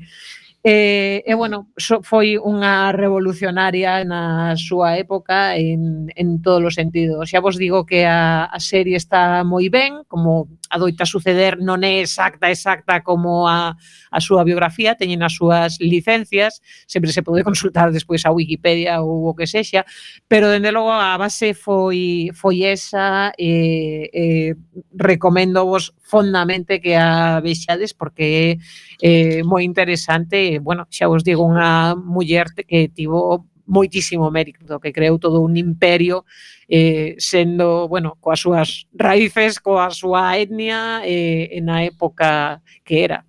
[0.66, 7.28] Eh, e, bueno, so, foi unha revolucionaria na súa época en, en todos os sentidos.
[7.28, 12.02] Xa vos digo que a, a serie está moi ben, como adoita suceder non é
[12.02, 13.78] exacta exacta como a,
[14.10, 16.58] a súa biografía, teñen as súas licencias,
[16.90, 19.86] sempre se pode consultar despois a Wikipedia ou o que sexa,
[20.26, 24.52] pero dende logo a base foi foi esa e eh, eh,
[24.98, 28.58] recomendo vos fondamente que a vexades porque
[28.98, 34.92] é eh, moi interesante, bueno, xa vos digo unha muller que tivo moitísimo mérito que
[34.92, 36.24] creou todo un imperio
[36.68, 43.24] eh, sendo, bueno, coas súas raíces, coa súa etnia eh, en a época que era.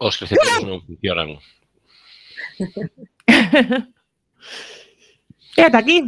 [0.00, 1.36] Os receptores non funcionan.
[5.56, 6.04] e ata aquí.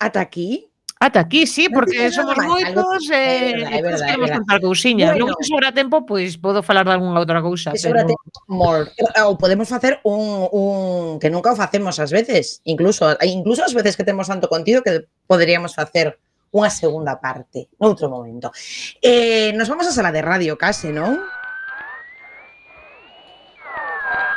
[0.00, 0.71] Ata aquí.
[1.02, 5.10] Ata aquí, sí, porque no, somos máis, moitos e eh, verdad, queremos contar cousiñas.
[5.18, 7.74] Bueno, non se sobra tempo, pois podo falar de algunha outra cousa.
[7.74, 8.14] Se sobra pero...
[8.14, 8.86] tempo, mor.
[9.26, 13.66] ou eh, podemos facer un, un que nunca o facemos ás veces, incluso eh, incluso
[13.66, 16.22] ás veces que temos tanto contido que poderíamos facer
[16.54, 18.54] unha segunda parte, noutro momento.
[19.02, 21.18] Eh, nos vamos a sala de radio case, non?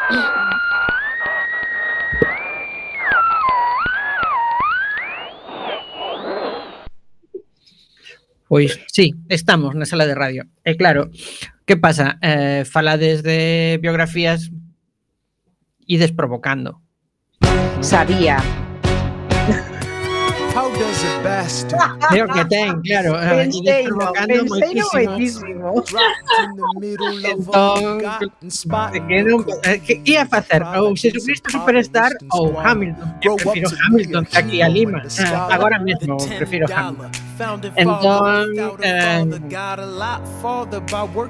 [8.47, 10.45] Pois sí, estamos na sala de radio.
[10.63, 11.09] E claro,
[11.65, 12.17] que pasa?
[12.21, 14.51] Eh, falades de biografías
[15.87, 16.81] ides provocando.
[17.81, 18.37] Sabía.
[21.05, 21.69] a best.
[22.09, 23.13] Creo que ten, claro.
[23.35, 25.83] Pensei no, pensé muitísimo.
[27.19, 28.01] Entón,
[29.85, 30.61] que, que ia facer?
[30.77, 33.07] Ou Jesucristo Superstar ou Hamilton?
[33.21, 35.01] Eu prefiro Hamilton que aquí a Lima.
[35.19, 37.11] Ah, agora mesmo, prefiro Hamilton.
[37.75, 39.25] Entón, eh,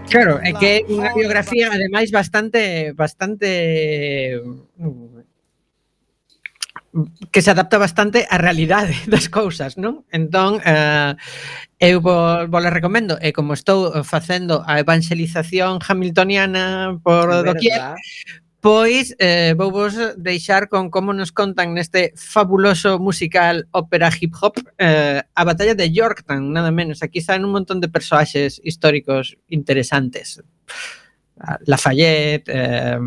[0.09, 3.49] claro, é que é unha biografía ademais bastante bastante
[7.31, 10.07] que se adapta bastante á realidade das cousas, non?
[10.11, 11.15] Entón, eh,
[11.79, 17.99] eu vos, vos recomendo, e como estou facendo a evangelización hamiltoniana por é doquier,
[18.65, 24.57] pois eh, vou vos deixar con como nos contan neste fabuloso musical ópera hip hop
[24.79, 27.03] eh, a batalla de Yorktown, nada menos.
[27.03, 30.41] Aquí están un montón de persoaxes históricos interesantes.
[31.67, 32.97] Lafayette, eh,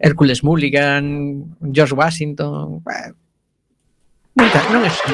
[0.00, 2.80] Hércules Mulligan, George Washington...
[2.88, 3.12] eh,
[4.36, 5.04] Moita, non é só.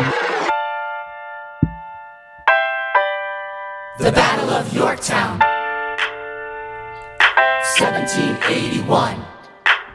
[3.98, 5.38] The Battle of Yorktown.
[7.76, 9.16] 1781.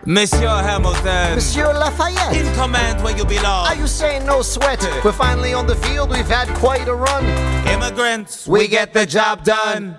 [0.06, 1.34] Monsieur Hamilton.
[1.34, 2.36] Monsieur Lafayette.
[2.36, 3.66] In command where you belong.
[3.66, 4.80] Are you saying no sweat?
[5.04, 7.26] We're finally on the field, we've had quite a run.
[7.68, 9.98] Immigrants, we get the job done.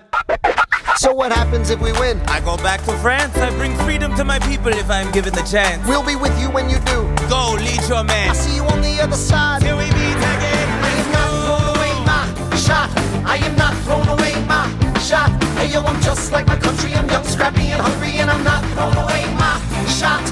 [0.98, 2.20] So what happens if we win?
[2.26, 3.37] I go back to France.
[3.37, 5.87] I bring freedom to my people if I'm given the chance.
[5.87, 7.04] We'll be with you when you do.
[7.28, 8.30] Go, lead your man.
[8.30, 9.61] I see you on the other side.
[9.61, 10.68] Till we meet again.
[10.82, 12.90] I am not thrown away my shot.
[13.28, 14.64] I am not thrown away my
[14.98, 15.30] shot.
[15.59, 16.94] Hey yo, I'm just like my country.
[16.94, 20.24] I'm young, scrappy, and hungry, and I'm not thrown away my shot.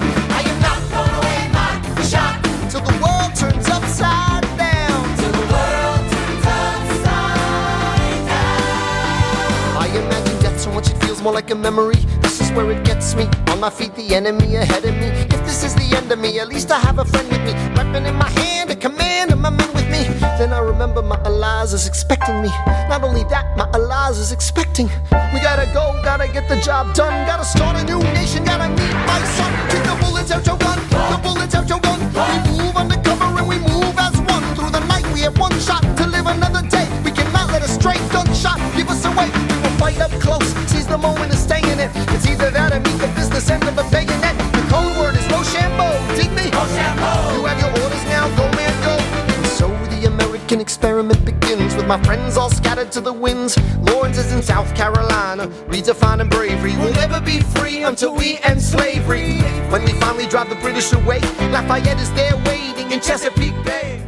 [11.24, 11.96] More like a memory.
[12.20, 13.26] This is where it gets me.
[13.48, 15.08] On my feet, the enemy ahead of me.
[15.34, 17.54] If this is the end of me, at least I have a friend with me.
[17.74, 20.04] Weapon in my hand, a command, and my men with me.
[20.36, 22.50] Then I remember my Eliza is expecting me.
[22.92, 24.88] Not only that, my Eliza is expecting.
[25.32, 27.26] We gotta go, gotta get the job done.
[27.26, 29.50] Gotta start a new nation, gotta meet my son.
[29.70, 32.00] Take the bullets out your gun, the bullets out your gun.
[32.12, 34.44] We move undercover and we move as one.
[34.56, 36.86] Through the night, we have one shot to live another day.
[37.02, 39.53] We cannot let a stray gunshot give us away.
[39.78, 41.90] Fight up close, seize the moment and stay in it.
[42.14, 44.36] It's either that or meet the business end of a bayonet.
[44.52, 46.50] The code word is Rochambeau, dig me?
[46.50, 47.36] Rochambeau.
[47.36, 48.96] You have your orders now, go man, go.
[49.34, 53.58] And so the American experiment begins with my friends all scattered to the winds.
[53.80, 56.76] Lawrence is in South Carolina, redefining bravery.
[56.76, 59.40] We'll never be free until we end slavery.
[59.70, 64.03] When we finally drive the British away, Lafayette is there waiting in Chesapeake Bay.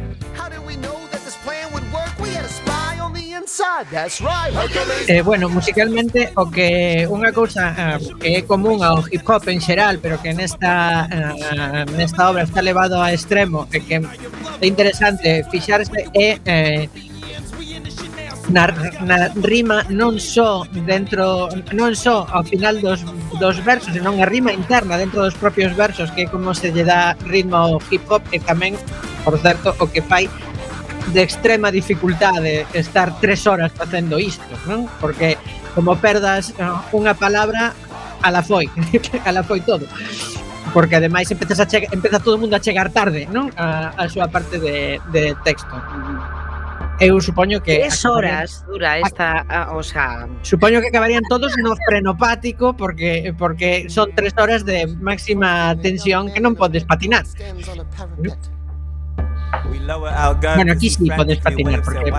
[3.57, 4.53] pizza, that's right.
[5.07, 9.59] Eh, bueno, musicalmente o que unha cousa eh, que é común ao hip hop en
[9.61, 15.45] xeral, pero que nesta eh, nesta obra está levado a extremo e que é interesante
[15.49, 16.89] fixarse é eh,
[18.49, 18.71] na,
[19.03, 23.03] na rima non só dentro non só ao final dos,
[23.41, 26.85] dos versos, senón a rima interna dentro dos propios versos, que é como se lle
[26.85, 28.77] dá ritmo ao hip hop e tamén,
[29.25, 30.29] por certo, o que fai
[31.13, 34.87] de extrema dificultade estar tres horas facendo isto, non?
[34.99, 35.37] Porque
[35.75, 37.71] como perdas eh, unha palabra,
[38.21, 38.67] a la foi,
[39.27, 39.85] a la foi todo.
[40.73, 43.53] Porque ademais empezas a chegar, empeza todo o mundo a chegar tarde, non?
[43.55, 45.71] A, a súa parte de, de texto.
[46.99, 47.77] Eu supoño que...
[47.77, 49.45] Tres horas dura esta...
[49.47, 50.27] A, o sea...
[50.41, 56.41] Supoño que acabarían todos no frenopático porque porque son tres horas de máxima tensión que
[56.41, 57.21] non podes patinar.
[60.55, 62.11] Bueno, aquí sí podes patinar porque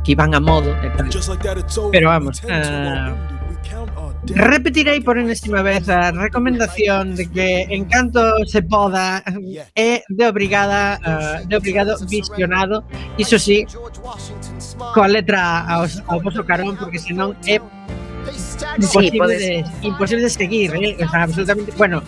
[0.00, 1.08] aquí van a modo e tal.
[1.92, 3.42] Pero vamos, ah, uh,
[4.34, 9.22] repetirei por enésima vez a recomendación de que en canto se poda
[9.74, 12.84] é eh, de obrigada uh, de obrigado visionado.
[13.18, 13.66] Iso sí
[14.94, 18.01] coa letra ao, ao vosso carón porque senón eh, é
[18.76, 20.96] Imposible, de, imposible de seguir, eh?
[21.04, 22.02] o sea, absolutamente, bueno,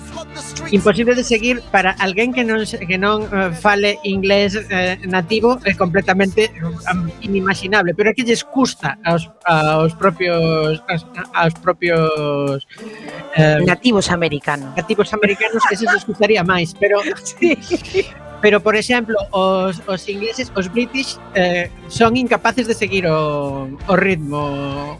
[0.70, 5.61] imposible de seguir para alguén que non que non uh, eh, fale inglés eh, nativo
[5.68, 11.05] é completamente um, inimaginable, pero é que lles custa aos, aos propios aos,
[11.37, 12.64] aos propios
[13.37, 14.72] eh, nativos americanos.
[14.77, 17.59] Nativos americanos que se les gustaría máis, pero sí.
[18.40, 23.94] pero por exemplo, os, os ingleses, os british eh, son incapaces de seguir o, o
[23.96, 24.96] ritmo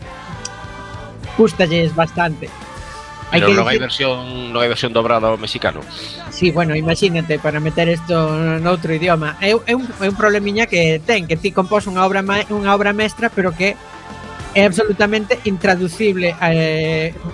[1.37, 2.49] gustalles bastante.
[3.31, 5.83] Hai Pero que non hai versión, non hai versión dobrada ao mexicano.
[6.31, 8.15] Sí, bueno, imagínate para meter isto
[8.63, 9.35] noutro idioma.
[9.43, 12.95] É, é, un, é un problemiña que ten que ti compós unha obra unha obra
[12.95, 13.75] mestra, pero que
[14.55, 16.55] é absolutamente intraducible a,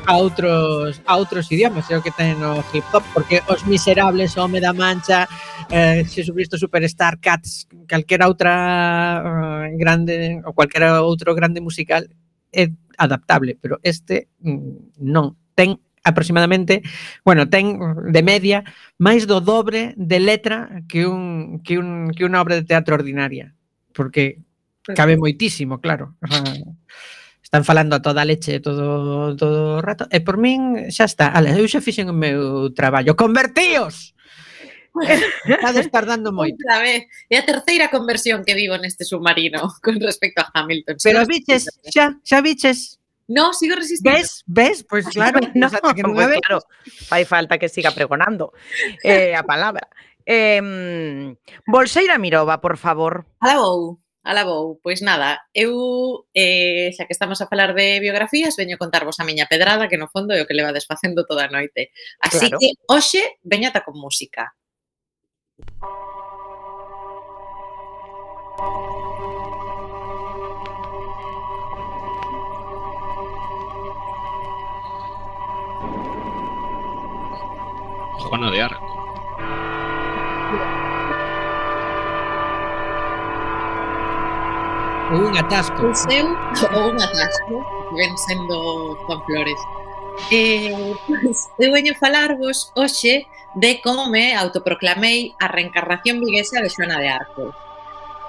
[0.08, 4.32] a outros a outros idiomas, é o que ten no hip hop, porque os miserables,
[4.40, 5.28] Home da Mancha,
[5.68, 12.08] eh, Jesucristo Superstar, Cats, calquera outra uh, grande ou calquera outro grande musical
[12.52, 12.68] é
[13.00, 16.82] adaptable, pero este mm, non ten aproximadamente,
[17.24, 17.80] bueno, ten
[18.12, 18.64] de media
[19.00, 23.56] máis do dobre de letra que un que un que unha obra de teatro ordinaria,
[23.96, 24.40] porque
[24.92, 26.16] cabe moitísimo, claro.
[27.40, 31.34] Están falando a toda a leche todo todo o rato e por min xa está.
[31.34, 33.18] Ale, eu xa fixen o meu traballo.
[33.18, 34.14] Convertíos.
[35.46, 36.58] Estades tardando moito.
[36.60, 37.06] Outra vez.
[37.30, 40.96] É a terceira conversión que vivo neste submarino con respecto a Hamilton.
[41.02, 43.00] Pero viches, xa, xa viches.
[43.30, 44.16] No, sigo resistindo.
[44.16, 44.42] ¿Ves?
[44.46, 44.84] ¿Ves?
[44.88, 46.40] Pues claro, no, ata que no pues ves.
[46.42, 46.62] claro,
[47.06, 48.52] fai falta que siga pregonando
[49.04, 49.86] eh, a palabra.
[50.26, 50.60] Eh,
[51.66, 53.26] Bolseira Mirova, por favor.
[53.38, 54.80] Alabou, alabou.
[54.82, 59.46] Pois nada, eu, eh, xa que estamos a falar de biografías, veño contarvos a miña
[59.46, 61.94] pedrada, que no fondo é o que levades facendo toda a noite.
[62.18, 62.58] Así claro.
[62.58, 64.58] que hoxe, veñata con música.
[78.30, 78.86] Juana de Arco.
[85.12, 85.86] Ou un atasco.
[85.86, 86.26] Un seu
[86.74, 89.60] ou un atasco, ven sendo Juan Flores.
[90.30, 96.98] Eh, pois, eu veño falarvos hoxe de como me autoproclamei a reencarnación viguesa de Xoana
[96.98, 97.54] de Arco.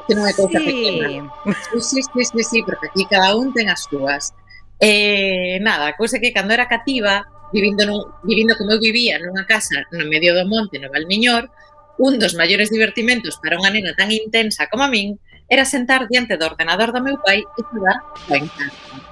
[0.07, 0.65] Que non é cousa sí.
[0.65, 1.29] pequena.
[1.77, 4.33] Sí, sí, sí, sí, sí, porque aquí cada un ten as súas.
[4.81, 7.21] Eh, nada, cousa que cando era cativa,
[7.53, 11.53] vivindo, nun, vivindo como eu vivía nunha casa no medio do monte, no Valmiñor,
[12.01, 16.39] un dos maiores divertimentos para unha nena tan intensa como a min era sentar diante
[16.39, 19.10] do ordenador do meu pai e estudar a encarna.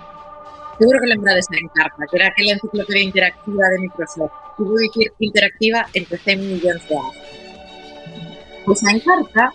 [0.80, 0.84] Encarta.
[0.84, 4.32] Seguro que lembrades a Encarta, que era aquela enciclopedia interactiva de Microsoft.
[4.60, 7.16] E vou dicir interactiva entre 100 millóns de anos.
[8.66, 9.54] Pois a Encarta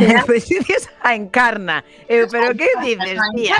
[0.26, 1.84] Pois dices a encarna.
[2.08, 3.56] Eu, pero que dices, tía?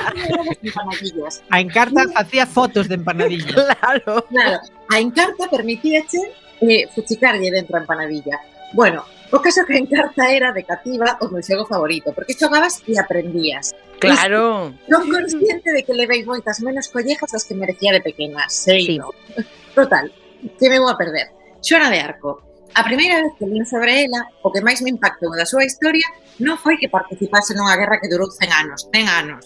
[1.50, 3.52] A Encarta facía fotos de empanadillas.
[3.80, 4.24] Claro.
[4.28, 4.60] Claro,
[4.94, 6.18] a Encarta permitíache
[6.60, 8.40] eh, fuchicarlle dentro a empanadilla.
[8.72, 12.82] Bueno, O caso que en carta era de cativa o meu xogo favorito, porque xogabas
[12.90, 13.70] e aprendías.
[14.02, 14.74] Claro.
[14.90, 18.94] Non consciente de que levei moitas menos collejas das que merecía de pequena, sei, sí.
[18.98, 19.14] no?
[19.78, 20.10] Total,
[20.58, 21.30] que me vou a perder.
[21.62, 22.42] Xona de Arco.
[22.74, 26.06] A primeira vez que lín sobre ela, o que máis me impactou da súa historia
[26.42, 29.42] non foi que participase nunha guerra que durou 100 anos, 100 anos,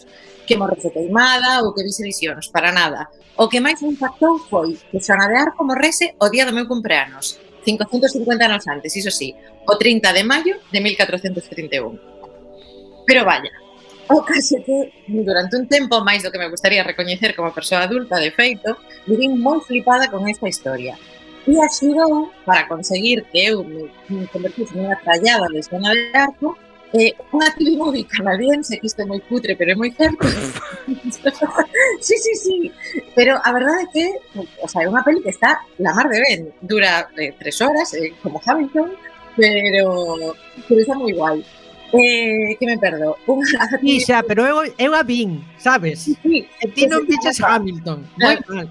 [0.48, 3.08] que morrese queimada ou que vise visións, para nada.
[3.36, 6.68] O que máis me impactou foi que Xona de Arco morrese o día do meu
[6.68, 9.34] cumpleanos, 550 anos antes, iso sí,
[9.66, 11.98] o 30 de maio de 1431.
[13.06, 13.50] Pero vaya,
[14.08, 18.20] o caso que durante un tempo máis do que me gustaría recoñecer como persoa adulta
[18.20, 18.76] de feito,
[19.08, 20.96] vivín moi flipada con esta historia.
[21.44, 26.56] E axudou para conseguir que eu me, me convertise nunha trallada de escena de arco
[26.94, 30.24] eh, unha TV movie canadiense, que isto é moi putre, pero é moi certo.
[32.06, 32.56] sí, sí, sí.
[33.14, 34.04] Pero a verdade é que,
[34.58, 36.40] o sea, é unha peli que está la mar de ben.
[36.58, 38.90] Dura eh, tres horas, eh, como Hamilton,
[39.38, 40.34] pero,
[40.66, 41.38] pero está moi guai.
[41.94, 43.14] Eh, que me perdo?
[43.78, 46.10] Sí, xa, pero eu, eu a vin, sabes?
[46.10, 48.02] Sí, E ti non viches Hamilton.
[48.18, 48.66] Moi mal.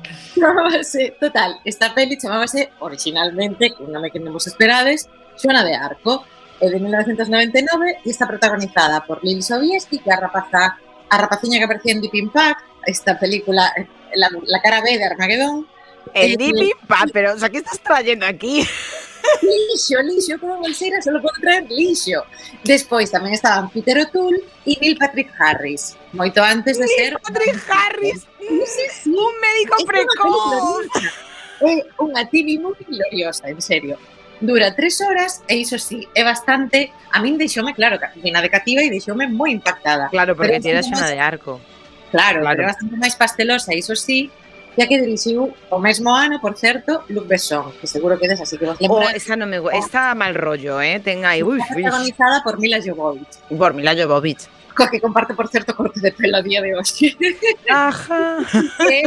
[1.24, 5.08] total, esta peli chamábase originalmente, un que non vos esperades,
[5.40, 6.28] Xoana de Arco,
[6.60, 10.20] é de 1999 e está protagonizada por Lily Sobieski, que é a
[11.16, 13.72] rapaciña que aparecía en Deep Impact, esta película,
[14.16, 15.68] la, la cara B de Armageddon.
[16.14, 18.68] El Eh, Deep Impact, pero, o sea, ¿qué estás trayendo aquí?
[19.42, 22.22] Lixo, lixo, como bolseira solo podo traer lixo.
[22.64, 27.16] Despois tamén estaban Peter O'Toole e Neil Patrick Harris, moito antes de ser...
[27.24, 29.10] Patrick Harris, sí, sí.
[29.10, 30.86] un médico precoz.
[31.64, 33.96] É unha TV movie gloriosa, en serio.
[34.44, 36.92] Dura tres horas e iso sí, é bastante...
[37.16, 40.12] A min deixoume, claro, vina de cativa e deixoume moi impactada.
[40.12, 41.64] Claro, porque una máis- de arco.
[42.14, 42.58] Claro, claro.
[42.62, 44.30] pero bastante máis pastelosa, iso sí,
[44.78, 48.54] ya que dirixiu o mesmo ano, por certo, Luc Besson, que seguro que des así
[48.58, 49.10] que vos lembrar.
[49.10, 49.82] Oh, esa non me gusta, oh.
[49.82, 53.34] está mal rollo, eh, ten aí, ui, protagonizada por Mila Jovovich.
[53.50, 54.46] Por Mila Jovovich.
[54.78, 57.18] Co que comparte, por certo, corte de pelo a día de hoxe.
[57.70, 58.42] Ajá.
[58.90, 59.06] ¿Eh?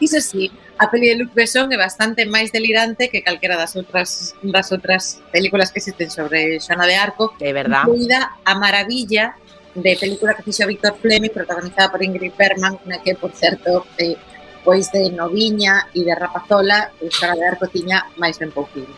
[0.00, 4.36] Iso sí, a peli de Luc Besson é bastante máis delirante que calquera das outras
[4.42, 7.32] das outras películas que existen sobre Xana de Arco.
[7.40, 7.88] É verdad.
[7.88, 9.32] Incluída a maravilla
[9.74, 14.16] de película que fixo Víctor Fleming protagonizada por Ingrid Bergman na que, por certo, eh,
[14.62, 18.94] pois de Noviña e de Rapazola buscara de Arco tiña máis ben pouquinho.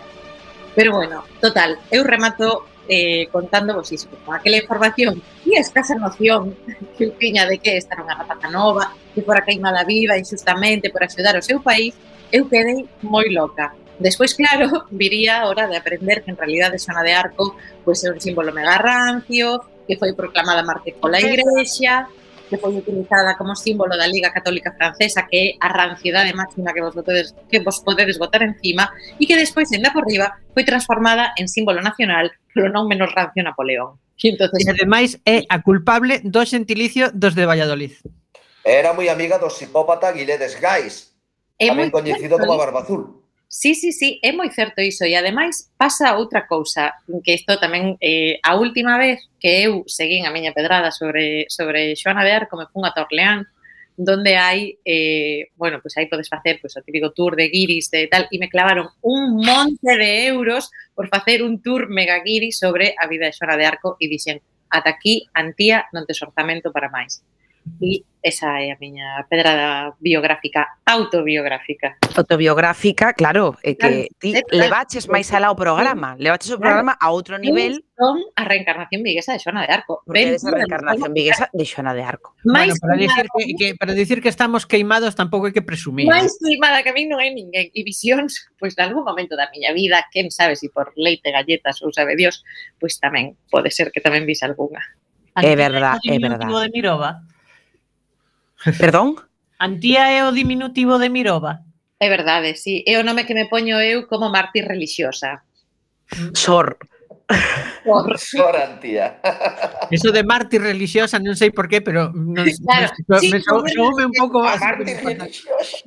[0.76, 5.96] Pero bueno, total, eu remato eh, contando vos isto, con aquela información e a escasa
[5.96, 6.54] noción
[6.94, 10.92] que eu tiña de que esta era unha rapaza nova, que fora queimada viva injustamente
[10.92, 11.96] por axudar o seu país,
[12.30, 17.02] eu quedei moi loca Despois, claro, viría a hora de aprender que en realidade Xona
[17.02, 22.10] de Arco pois, é un símbolo mega rancio, que foi proclamada mártir pola Igrexa,
[22.50, 26.82] que foi utilizada como símbolo da Liga Católica Francesa, que é a ranciedade máxima que
[26.82, 31.34] vos, podedes, que vos podedes botar encima, e que despois, ainda por riba, foi transformada
[31.38, 33.98] en símbolo nacional, pero non menos rancio Napoleón.
[34.18, 34.62] E, entonces...
[34.62, 37.94] e ademais é a culpable do xentilicio dos de Valladolid.
[38.66, 41.14] Era moi amiga do psicópata Guiledes Gais,
[41.58, 42.62] tamén coñecido como ¿eh?
[42.62, 43.25] Barbazul.
[43.48, 47.94] Sí, sí, sí, é moi certo iso e ademais pasa outra cousa que isto tamén
[48.02, 52.58] eh, a última vez que eu seguín a miña pedrada sobre, sobre Xoana de Arco
[52.58, 53.46] me fun a Torleán
[53.96, 58.06] donde hai, eh, bueno, pues aí podes facer pues, o típico tour de guiris de
[58.08, 62.94] tal, e me clavaron un monte de euros por facer un tour mega guiri sobre
[62.98, 66.92] a vida de Xoana de Arco e dixen, ata aquí, Antía, non tes orzamento para
[66.92, 67.24] máis.
[67.80, 71.94] E esa é a miña pedra biográfica, autobiográfica.
[72.16, 74.58] Autobiográfica, claro, é que ti claro, claro.
[74.66, 77.86] levaches máis alá o programa, levaches o programa a outro nivel.
[77.94, 80.02] Son a reencarnación viguesa de Xona de Arco.
[80.02, 82.34] Porque a reencarnación viguesa de Xona de Arco.
[82.42, 86.10] Mais bueno, para, dicir que, que, para dicir que estamos queimados tampouco hai que presumir.
[86.10, 86.50] Máis eh.
[86.50, 87.70] queimada que a mí non hai ninguén.
[87.70, 91.30] E visións, pois pues, nalgún momento da miña vida, quen sabe se si por leite,
[91.30, 92.42] galletas ou sabe Dios,
[92.82, 94.82] pois pues, tamén pode ser que tamén vis algunha.
[95.38, 96.48] É verdad, é verdad.
[96.48, 97.35] de Mirova.
[98.80, 99.16] Perdón?
[99.58, 101.64] Antía é o diminutivo de Mirova.
[101.98, 102.84] É verdade, sí.
[102.84, 105.40] É o nome que me poño eu como mártir religiosa.
[106.36, 106.76] Sor.
[107.84, 109.18] Sor, Sor Antía.
[109.90, 113.64] Eso de mártir religiosa non sei por qué, pero non, claro, non, sí, me so,
[113.66, 115.26] soume un pouco a religiosa.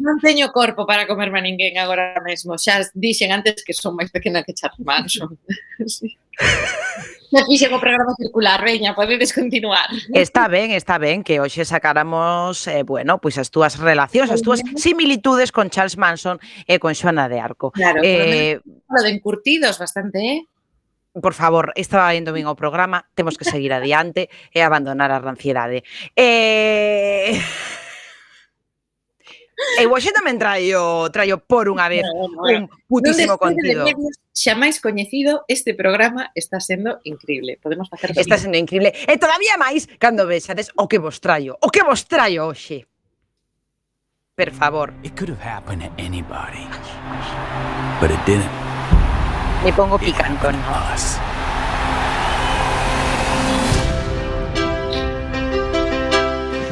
[0.02, 2.58] Non teño corpo para comerme a ninguén agora mesmo.
[2.58, 5.30] Xa dixen antes que son máis pequena que Charmancho.
[5.86, 6.18] sí.
[7.30, 9.86] Non fixen o programa circular, veña, pois podedes continuar.
[10.14, 14.66] Está ben, está ben que hoxe sacáramos, eh, bueno, pois as túas relacións, as túas
[14.74, 17.70] similitudes con Charles Manson e con Xoana de Arco.
[17.70, 20.40] Claro, eh, lo de encurtidos bastante, eh?
[21.22, 25.86] por favor, estaba vendo ben o programa, temos que seguir adiante e abandonar a ranciedade.
[26.18, 27.38] Eh...
[29.80, 33.88] Eu hoxe tamén traio, traio por unha vez no, no, un putísimo contido.
[34.32, 37.60] Xa máis coñecido, este programa está sendo increíble.
[37.60, 38.96] Podemos facer Está sendo increíble.
[39.08, 41.60] E todavía máis cando vexades o que vos traio.
[41.60, 42.88] O que vos traio hoxe.
[44.40, 44.96] Per favor.
[45.04, 46.64] It could have happened to anybody.
[48.00, 48.48] But it didn't.
[49.64, 50.56] Me pongo picantón.
[50.56, 51.29] It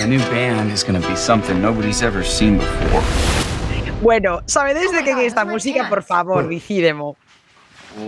[0.07, 3.03] new band is going to be something nobody's ever seen before.
[4.01, 7.17] Bueno, sabedes de quen é esta música, por favor, dicídemo.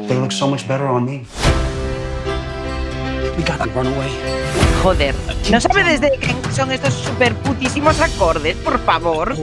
[0.07, 1.25] They look so much better on me.
[3.35, 4.11] We got to run away.
[4.83, 5.15] Joder,
[5.51, 9.35] ¿no sabedes de quen son estos super putísimos acordes, por favor?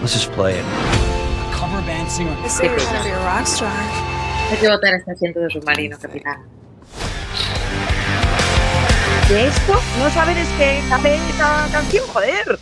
[0.00, 0.64] Let's just play it.
[1.58, 2.34] Cover band singer.
[4.50, 6.57] Hay que botar este asiento de submarino, capitán.
[9.28, 9.78] ¿De esto?
[9.98, 12.06] ¿No sabedes que sabe esta canción?
[12.08, 12.58] Joder.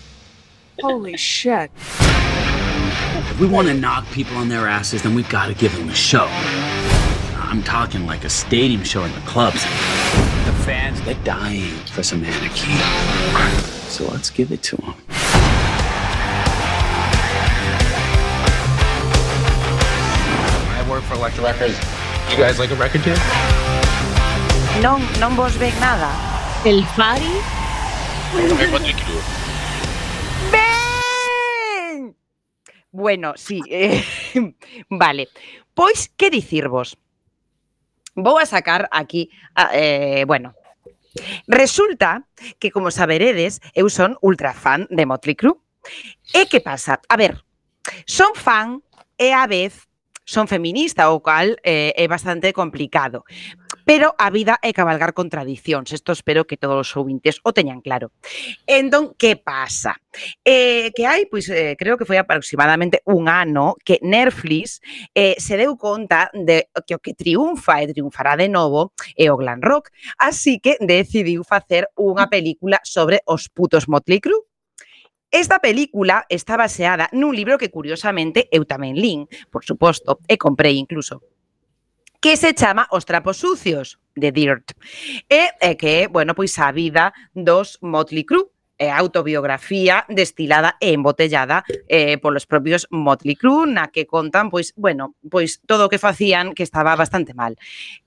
[0.83, 1.71] Holy shit.
[3.31, 5.89] If we want to knock people on their asses, then we've got to give them
[5.89, 6.27] a show.
[7.39, 9.63] I'm talking like a stadium show in the clubs.
[9.63, 12.75] The fans, they're dying for some anarchy.
[13.89, 14.95] So let's give it to them.
[20.75, 21.79] I work for Electra Records.
[22.29, 23.15] You guys like a record deal?
[24.83, 26.26] Non, non vos ven nada.
[26.67, 27.31] El Fari.
[30.51, 32.17] ¡Ben!
[32.91, 34.03] Bueno, sí, eh,
[34.91, 35.29] vale.
[35.75, 36.99] Pois, que dicirvos?
[38.17, 39.31] Vou a sacar aquí,
[39.73, 40.57] eh, bueno,
[41.47, 42.27] Resulta
[42.59, 45.63] que, como saberedes, eu son ultra fan de Motley Crue.
[46.35, 46.99] E que pasa?
[47.09, 47.47] A ver,
[48.11, 48.83] son fan
[49.17, 49.87] e a vez
[50.27, 53.23] son feminista, o cal eh, é bastante complicado
[53.87, 55.95] pero a vida é cabalgar contradicións.
[55.95, 58.11] Isto espero que todos os ouvintes o teñan claro.
[58.67, 59.95] Entón, que pasa?
[60.43, 64.83] Eh, que hai, pois, eh, creo que foi aproximadamente un ano que Netflix
[65.15, 69.39] eh, se deu conta de que o que triunfa e triunfará de novo é o
[69.39, 69.95] glam rock.
[70.19, 72.33] Así que decidiu facer unha mm.
[72.35, 74.43] película sobre os putos Motley Crue.
[75.31, 80.75] Esta película está baseada nun libro que curiosamente eu tamén lin, por suposto, e comprei
[80.75, 81.36] incluso
[82.27, 84.73] que se chama Os trapos sucios, de Dirt.
[85.31, 90.75] E é que é, bueno, pois a vida dos Motley Crue, é a autobiografía destilada
[90.83, 95.89] e embotellada eh, polos propios Motley Crue, na que contan, pois, bueno, pois todo o
[95.89, 97.55] que facían que estaba bastante mal.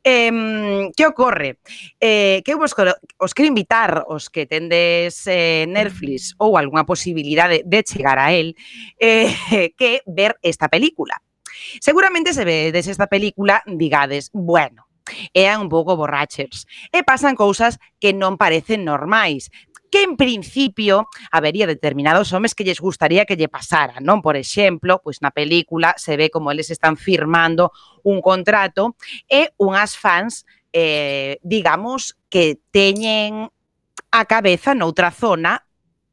[0.04, 1.64] Eh, que ocorre?
[2.04, 7.80] Eh, que vos, os quero invitar os que tendes eh, Netflix ou algunha posibilidade de
[7.88, 8.60] chegar a él
[9.00, 9.32] eh,
[9.80, 11.16] que ver esta película
[11.82, 14.88] Seguramente se vedes esta película, digades, bueno,
[15.34, 19.50] eran un pouco borrachers e pasan cousas que non parecen normais,
[19.90, 24.22] que en principio habería determinados homes que lles gustaría que lle pasara, non?
[24.22, 27.74] Por exemplo, pois na película se ve como eles están firmando
[28.06, 28.96] un contrato
[29.26, 33.50] e unhas fans eh, digamos que teñen
[34.14, 35.66] a cabeza noutra zona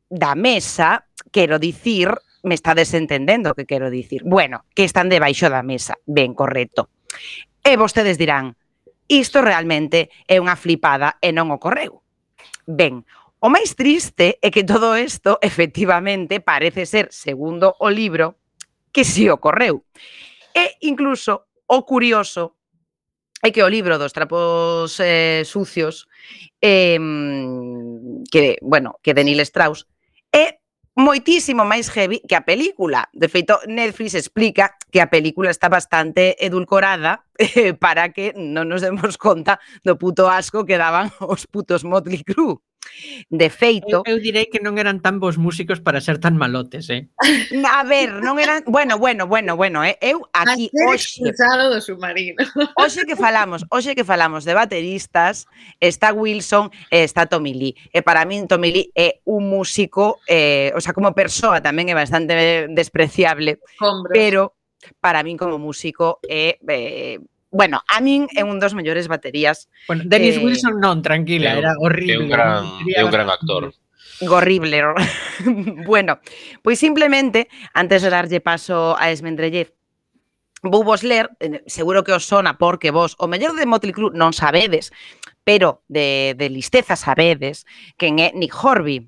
[0.09, 2.09] da mesa, quero dicir,
[2.47, 4.23] me está desentendendo o que quero dicir.
[4.23, 6.89] Bueno, que están debaixo da mesa, ben correcto.
[7.67, 8.55] E vostedes dirán,
[9.11, 12.07] isto realmente é unha flipada e non ocorreu.
[12.71, 13.03] Ben,
[13.43, 18.39] o máis triste é que todo isto efectivamente parece ser, segundo o libro,
[18.95, 19.83] que si ocorreu.
[20.55, 22.55] E incluso o curioso
[23.43, 26.07] é que o libro dos trapos eh, sucios
[26.63, 26.95] eh,
[28.31, 29.87] que, bueno, que de Neil Strauss
[30.31, 30.63] é
[30.97, 33.13] moitísimo máis heavy que a película.
[33.13, 38.81] De feito, Netflix explica que a película está bastante edulcorada eh, para que non nos
[38.81, 42.65] demos conta do puto asco que daban os putos Motley Crue.
[43.31, 44.03] De feito...
[44.07, 47.09] Eu, eu direi que non eran tan bons músicos para ser tan malotes, eh?
[47.67, 48.63] A ver, non eran...
[48.67, 49.99] Bueno, bueno, bueno, bueno, eh?
[50.01, 51.23] eu aquí hoxe...
[51.23, 52.37] do submarino.
[52.77, 55.47] Hoxe que falamos, hoxe que falamos de bateristas,
[55.81, 57.75] está Wilson e está Tommy Lee.
[57.93, 61.97] E para min Tommy Lee é un músico, eh, o sea, como persoa tamén é
[61.97, 64.13] bastante despreciable, Hombre.
[64.13, 64.41] pero
[65.01, 66.59] para min como músico é...
[66.69, 67.19] Eh,
[67.51, 69.69] bueno, a min é un dos mellores baterías.
[69.87, 72.15] Bueno, Dennis eh, Wilson non, tranquila, era horrible.
[72.15, 73.73] É un gran, é un gran actor.
[74.21, 74.83] Horrible.
[75.87, 76.19] bueno,
[76.63, 79.73] pois simplemente, antes de darlle paso a Esmendrellez,
[80.63, 81.31] vou vos ler,
[81.67, 84.91] seguro que os sona porque vos, o mellor de Motley Crue non sabedes,
[85.45, 87.69] pero de, de listeza sabedes,
[88.01, 89.07] quen é Nick Horby,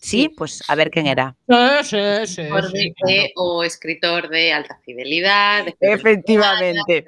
[0.00, 1.36] Sí, pues a ver quen era.
[1.82, 2.42] Sí, sí, sí,
[2.72, 5.64] sí de, o escritor de alta fidelidad.
[5.64, 7.04] De Efectivamente.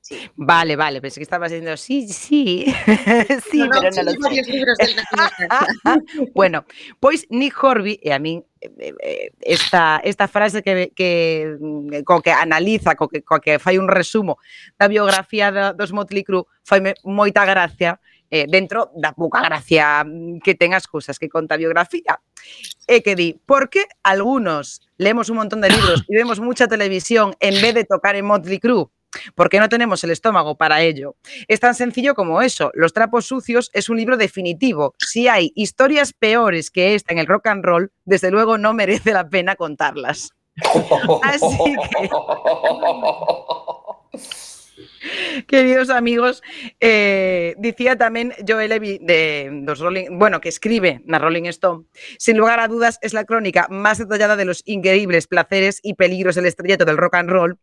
[0.00, 0.30] Sí.
[0.36, 2.64] Vale, vale, pensé que estabas diciendo sí, sí,
[3.50, 4.52] sí, no, pero no, no lo sé.
[4.52, 4.94] Libros del
[6.32, 6.64] bueno,
[7.00, 12.22] pois Nick Horby, e a min eh, eh, esta, esta frase que, que mm, co
[12.22, 14.38] que analiza, co que, co que fai un resumo
[14.78, 17.98] da biografía da, dos Motley Crue, faime moita gracia,
[18.30, 22.18] eh, dentro da pouca gracia mm, que ten as cousas que conta a biografía.
[22.86, 27.34] E que di, por que algunos leemos un montón de libros y vemos mucha televisión
[27.40, 28.90] en vez de tocar en Motley Crue?
[29.34, 31.16] Porque no tenemos el estómago para ello.
[31.48, 32.70] Es tan sencillo como eso.
[32.74, 34.94] Los trapos sucios es un libro definitivo.
[34.98, 39.12] Si hay historias peores que esta en el rock and roll, desde luego no merece
[39.12, 40.32] la pena contarlas.
[41.22, 42.10] Así que,
[45.46, 46.42] queridos amigos,
[46.80, 51.86] eh, dicía tamén Joel Levy de dos Rolling, bueno, que escribe na Rolling Stone,
[52.18, 56.34] sin lugar a dudas es la crónica más detallada de los increíbles placeres y peligros
[56.34, 57.58] del estrellato del rock and roll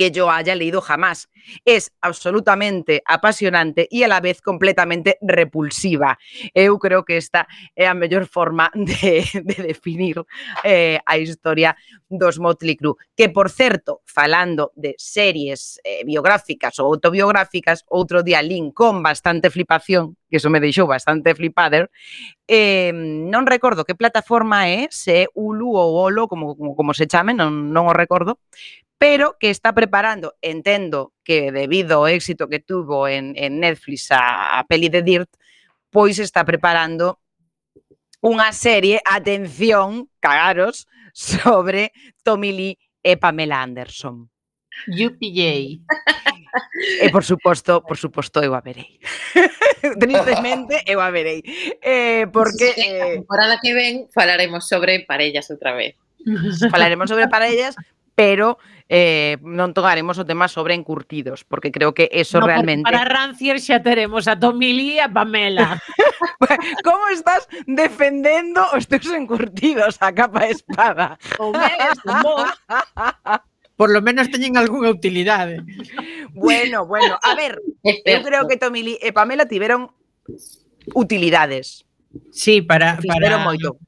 [0.00, 1.28] que yo haya leído jamás.
[1.62, 6.18] Es absolutamente apasionante y a la vez completamente repulsiva.
[6.54, 7.46] Eu creo que esta
[7.76, 10.16] é a mellor forma de, de definir
[10.64, 11.76] eh, a historia
[12.08, 12.96] dos Motley Crue.
[13.14, 19.52] Que, por certo, falando de series eh, biográficas ou autobiográficas, outro día link con bastante
[19.52, 21.92] flipación, que eso me deixou bastante flipader,
[22.48, 27.04] eh, non recordo que plataforma é, se é Ulu ou Olo, como, como, como se
[27.04, 28.40] chame, non, non o recordo,
[29.00, 34.60] pero que está preparando, entendo que debido ao éxito que tuvo en, en Netflix a,
[34.60, 35.32] a peli de Dirt,
[35.88, 37.16] pois está preparando
[38.20, 40.84] unha serie, atención, cagaros,
[41.16, 44.28] sobre Tommy Lee e Pamela Anderson.
[44.84, 45.40] UPJ.
[45.40, 45.80] E
[47.00, 49.00] eh, por suposto, por suposto, eu a verei.
[49.96, 51.40] Tristemente, eu a verei.
[51.80, 52.76] Eh, porque...
[52.76, 55.96] Sí, eh, a temporada que ven falaremos sobre parellas outra vez.
[56.68, 57.80] Falaremos sobre parellas,
[58.12, 58.60] pero
[58.90, 62.82] eh, non tocaremos o tema sobre encurtidos, porque creo que eso no, realmente...
[62.82, 65.78] Para Rancier xa teremos a Tomili e a Pamela.
[66.86, 71.14] Como estás defendendo os teus encurtidos a capa de espada?
[71.38, 71.94] O mes,
[73.78, 75.62] por lo menos teñen algunha utilidade.
[75.62, 76.26] Eh.
[76.34, 79.94] Bueno, bueno, a ver, eu creo que Tomili e Pamela tiveron
[80.98, 81.86] utilidades.
[82.34, 83.38] Sí, para, para...
[83.38, 83.78] Moito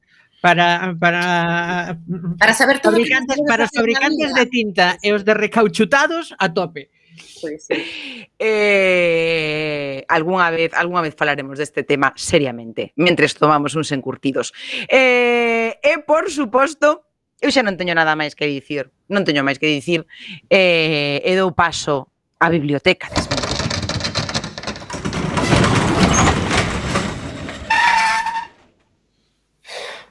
[0.43, 1.97] para para
[2.37, 6.51] para saber todo fabricantes, que para os fabricantes de tinta e os de recauchutados a
[6.51, 6.91] tope.
[7.39, 7.79] Pois sí.
[8.45, 14.51] Eh, algunha vez, algunha vez falaremos deste tema seriamente, mentres tomamos uns encurtidos.
[14.91, 17.07] Eh, e por suposto,
[17.39, 20.03] eu xa non teño nada máis que dicir, non teño máis que dicir,
[20.51, 23.42] eh, e dou paso á biblioteca desmenta.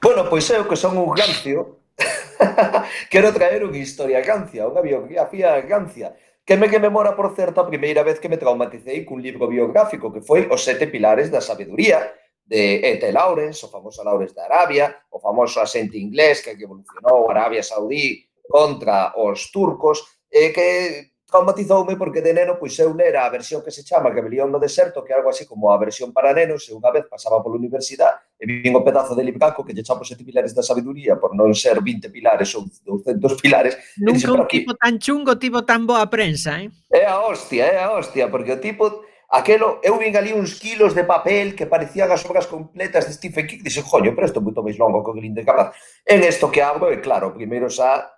[0.03, 1.79] Bueno, pois eu que son un gancio,
[3.09, 6.11] quero traer unha historia gancia, unha biografía gancia,
[6.43, 9.47] que me que me mora, por certo, a primeira vez que me traumaticei cun libro
[9.47, 12.11] biográfico que foi Os sete pilares da sabeduría,
[12.43, 13.15] de E.T.
[13.15, 18.27] Lawrence, o famoso Lawrence da Arabia, o famoso asente inglés que evolucionou a Arabia Saudí
[18.43, 23.73] contra os turcos, e que traumatizoume porque de neno pois eu nera a versión que
[23.73, 26.77] se chama Rebelión no Deserto, que é algo así como a versión para nenos, e
[26.77, 30.21] unha vez pasaba pola universidade e vin o pedazo de libraco que lle chamo sete
[30.21, 33.73] pilares da sabiduría por non ser 20 pilares ou 200 pilares.
[33.97, 36.69] Nunca un tipo tan chungo, tipo tan boa prensa, eh?
[36.93, 39.01] É a hostia, é a hostia, porque o tipo
[39.33, 43.49] Aquelo, eu vin ali uns kilos de papel que parecían as obras completas de Stephen
[43.49, 43.65] King.
[43.65, 45.73] Dixen, joño, pero isto é moito máis longo que o Green Capaz.
[46.05, 48.12] En isto que abro, e claro, primeiro xa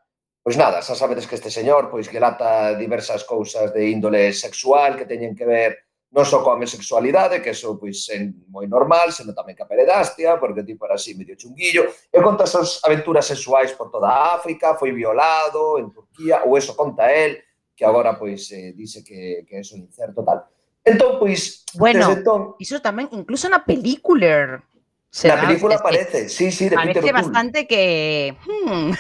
[0.45, 5.09] Pois nada, xa sabedes que este señor pois relata diversas cousas de índole sexual que
[5.09, 5.71] teñen que ver
[6.13, 10.37] non só coa homosexualidade, que eso pois é moi normal, senón tamén que a peredastia,
[10.37, 14.37] porque tipo era así medio chunguillo, e conta as súas aventuras sexuais por toda a
[14.37, 17.41] África, foi violado en Turquía, ou eso conta el,
[17.73, 20.45] que agora pois eh, dice que, que eso é incerto tal.
[20.85, 22.53] Entón, pois, bueno, desde entón...
[22.61, 24.61] Iso tamén, incluso na película...
[25.09, 28.37] Se na película aparece, sí, sí, de Peter Parece bastante que...
[28.45, 28.93] Hmm.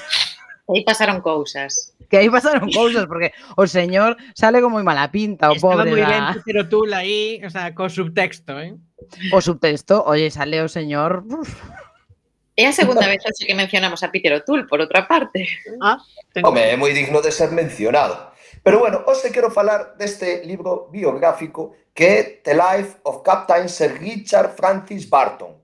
[0.67, 1.95] Aí pasaron cousas.
[2.09, 5.89] que aí pasaron cousas, porque o señor sale con moi mala pinta, o Estaba pobre
[5.89, 6.23] moi ben
[6.61, 8.77] O'Toole aí, o sea, co subtexto, eh?
[9.33, 11.25] o subtexto, oye, sale o señor...
[11.25, 11.49] uf,
[12.55, 15.43] É a segunda vez que mencionamos a Peter O'Toole, por outra parte.
[15.83, 15.99] Ah,
[16.39, 18.31] Home, é moi digno de ser mencionado.
[18.63, 23.99] Pero bueno, hoxe quero falar deste libro biográfico que é The Life of Captain Sir
[23.99, 25.59] Richard Francis Barton.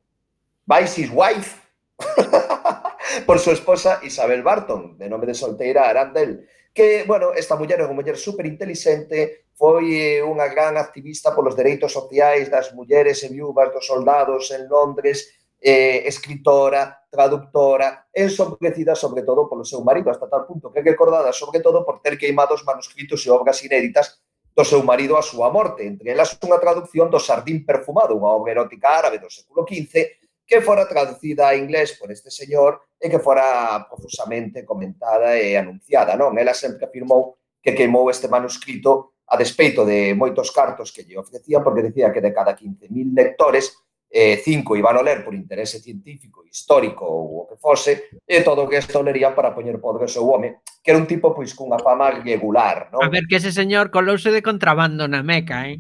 [0.68, 1.61] By his wife,
[3.26, 7.88] por su esposa Isabel Barton, de nome de solteira Arandel, que, bueno, esta muller é
[7.88, 13.70] unha muller super inteligente, foi unha gran activista polos dereitos sociais das mulleres e viúvas
[13.76, 20.48] dos soldados en Londres, eh, escritora, traductora, ensobrecida sobre todo polo seu marido, hasta tal
[20.48, 24.24] punto que é recordada sobre todo por ter queimado os manuscritos e obras inéditas
[24.56, 28.52] do seu marido a súa morte, entre elas unha traducción do Sardín Perfumado, unha obra
[28.52, 30.21] erótica árabe do século XV,
[30.52, 36.20] que fora traducida a inglés por este señor e que fora profusamente comentada e anunciada.
[36.20, 36.36] Non?
[36.36, 41.64] Ela sempre afirmou que queimou este manuscrito a despeito de moitos cartos que lle ofrecían,
[41.64, 43.80] porque decía que de cada 15.000 lectores,
[44.12, 48.68] eh, cinco iban a ler por interese científico, histórico ou o que fose, e todo
[48.68, 51.56] o que esto lería para poñer podre o seu home, que era un tipo pois
[51.56, 52.92] cunha fama regular.
[52.92, 53.00] Non?
[53.00, 55.80] A ver que ese señor colouse de contrabando na meca, eh?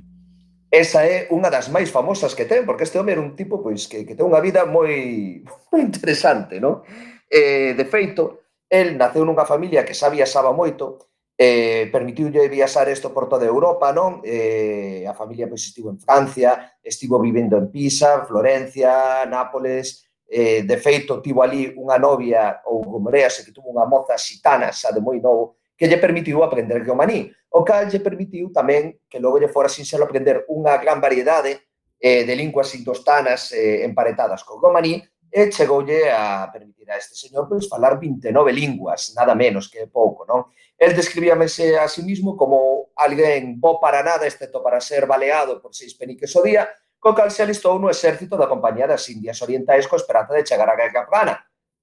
[0.71, 3.91] Esa é unha das máis famosas que ten, porque este home era un tipo pois,
[3.91, 6.87] que, que ten unha vida moi, moi interesante, non?
[7.27, 13.11] Eh, de feito, el naceu nunha familia que xa viaxaba moito, eh, permitiulle viaxar isto
[13.11, 14.23] por toda Europa, non?
[14.23, 20.77] Eh, a familia pois, estivo en Francia, estivo vivendo en Pisa, Florencia, Nápoles, eh, de
[20.79, 25.19] feito, tivo ali unha novia, ou rumorease que tuvo unha moza xitana xa de moi
[25.19, 29.35] novo, que lle permitiu aprender que o maní O cal lle permitiu tamén que logo
[29.35, 31.67] lle fora sinxelo aprender unha gran variedade
[31.99, 37.47] eh, de linguas indostanas eh, emparetadas co romaní e chegoulle a permitir a este señor
[37.47, 40.51] pois, falar 29 linguas, nada menos que pouco, non?
[40.75, 45.71] El describíamese a sí mismo como alguén bo para nada, excepto para ser baleado por
[45.71, 46.67] seis peniques o día,
[46.99, 50.67] co cal se alistou no exército da Compañía das Indias Orientais co esperanza de chegar
[50.67, 51.35] a Guerra Afgana.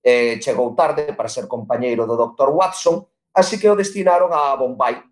[0.04, 2.52] Eh, chegou tarde para ser compañeiro do Dr.
[2.52, 5.07] Watson, así que o destinaron a Bombay,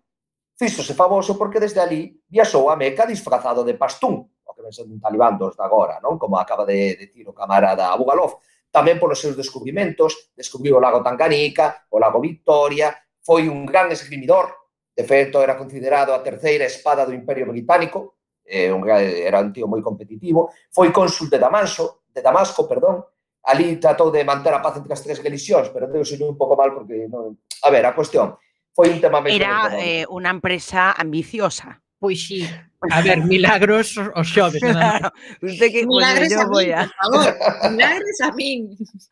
[0.57, 4.91] fíxose famoso porque desde ali viaxou a Meca disfrazado de pastún, o que ven sendo
[4.91, 6.17] un talibán dos de agora, non?
[6.17, 8.41] como acaba de, de tiro camarada Abugalov.
[8.73, 12.91] Tamén polos seus descubrimentos, descubriu o lago Tanganica, o lago Victoria,
[13.21, 14.51] foi un gran esgrimidor,
[14.97, 19.69] de feito era considerado a terceira espada do Imperio Británico, eh, un, era un tío
[19.69, 23.05] moi competitivo, foi cónsul de Damasco, de Damasco, perdón,
[23.45, 26.73] ali tratou de manter a paz entre as tres religións, pero deu un pouco mal
[26.73, 27.07] porque...
[27.07, 27.37] Non...
[27.63, 28.35] A ver, a cuestión,
[28.77, 31.81] foi un tema Era eh, unha empresa ambiciosa.
[31.97, 32.45] Pois sí.
[32.93, 34.61] A ver, milagros os xoves.
[34.61, 35.09] Claro,
[35.41, 36.81] usted que milagres bueno, a min, a...
[36.85, 37.29] por favor.
[37.73, 38.61] Milagres a min.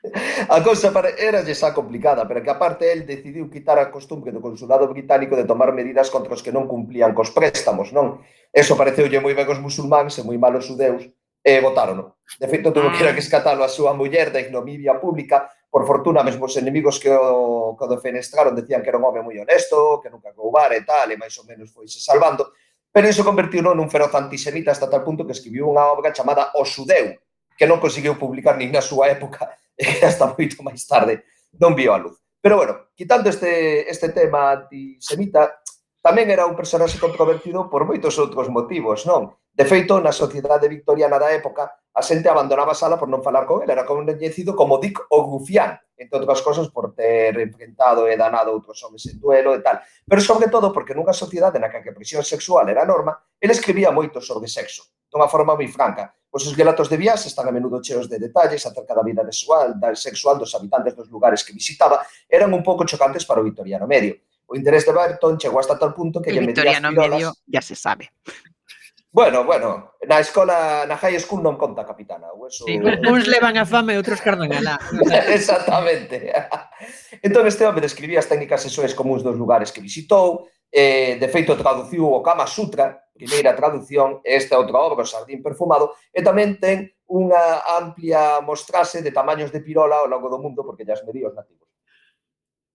[0.53, 4.37] A cousa para era xa complicada, pero que aparte el decidiu quitar a costumbre do
[4.37, 8.21] consulado británico de tomar medidas contra os que non cumplían cos préstamos, non?
[8.53, 11.09] Eso pareceulle moi ben aos musulmáns e moi mal aos judeus,
[11.45, 12.17] e votárono.
[12.37, 13.13] De feito, tuvo que ir a ah.
[13.13, 17.75] que escatalo a súa muller da ignominia pública por fortuna, mesmo os enemigos que o,
[17.75, 21.11] que o defenestraron decían que era un home moi honesto, que nunca roubar e tal,
[21.11, 22.55] e máis ou menos foise salvando,
[22.95, 26.63] pero iso convertiuno nun feroz antisemita hasta tal punto que escribiu unha obra chamada O
[26.63, 27.19] Sudeu,
[27.59, 31.27] que non conseguiu publicar nin na súa época, e hasta moito máis tarde
[31.59, 32.23] non viu a luz.
[32.39, 35.59] Pero bueno, quitando este, este tema antisemita,
[35.99, 39.35] tamén era un personaxe controvertido por moitos outros motivos, non?
[39.55, 43.47] De feito, na sociedade victoriana da época, a xente abandonaba a sala por non falar
[43.47, 48.19] con ele, era coñecido como Dick o Gufián, entre outras cosas por ter enfrentado e
[48.19, 49.79] danado outros homens en duelo e tal.
[50.03, 53.95] Pero sobre todo porque nunha sociedade na que a presión sexual era norma, ele escribía
[53.95, 57.79] moito sobre sexo, dunha forma moi franca, Os seus relatos de viaxe están a menudo
[57.79, 62.03] cheos de detalles acerca da vida sexual, da sexual dos habitantes dos lugares que visitaba,
[62.27, 64.19] eran un pouco chocantes para o vitoriano medio.
[64.43, 66.35] O interés de Barton chegou hasta tal punto que...
[66.35, 68.11] El vitoriano medio ya se sabe.
[69.15, 72.35] Bueno, bueno, na escola, na high school non conta capitana.
[72.35, 72.67] O eso...
[72.67, 74.75] Sí, uns levan a fama e outros cardan a la.
[75.31, 76.35] Exactamente.
[77.23, 81.55] entón, este home describía as técnicas sexuais comuns dos lugares que visitou, eh, de feito
[81.55, 86.91] traduciu o Kama Sutra, primeira traducción, esta outra obra, o Sardín Perfumado, e tamén ten
[87.07, 91.23] unha amplia mostrase de tamaños de pirola ao longo do mundo, porque ya as medí
[91.23, 91.71] os nativos.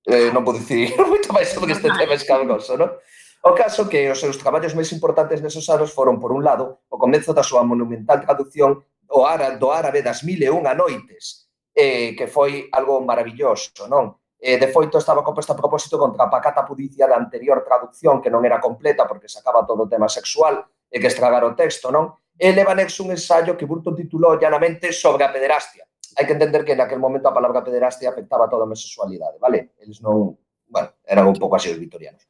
[0.08, 2.96] Eh, non vou dicir moito máis sobre este tema escabroso, non?
[3.42, 7.00] O caso que os seus traballos máis importantes nesos anos foron, por un lado, o
[7.00, 12.12] comezo da súa monumental traducción o árabe, do árabe das mil e unha noites, eh,
[12.12, 14.20] que foi algo maravilloso, non?
[14.36, 18.28] Eh, de foito, estaba composta a propósito contra a pacata pudicia da anterior traducción, que
[18.28, 20.60] non era completa porque sacaba todo o tema sexual
[20.92, 22.12] e que estragara o texto, non?
[22.36, 25.88] E leva nexo un ensayo que Burton titulou llanamente sobre a pederastia.
[26.16, 29.40] Hai que entender que en aquel momento a palabra pederastia afectaba a toda a homosexualidade,
[29.40, 29.72] vale?
[29.80, 30.36] Eles non...
[30.70, 32.29] Bueno, eran un pouco así os vitorianos.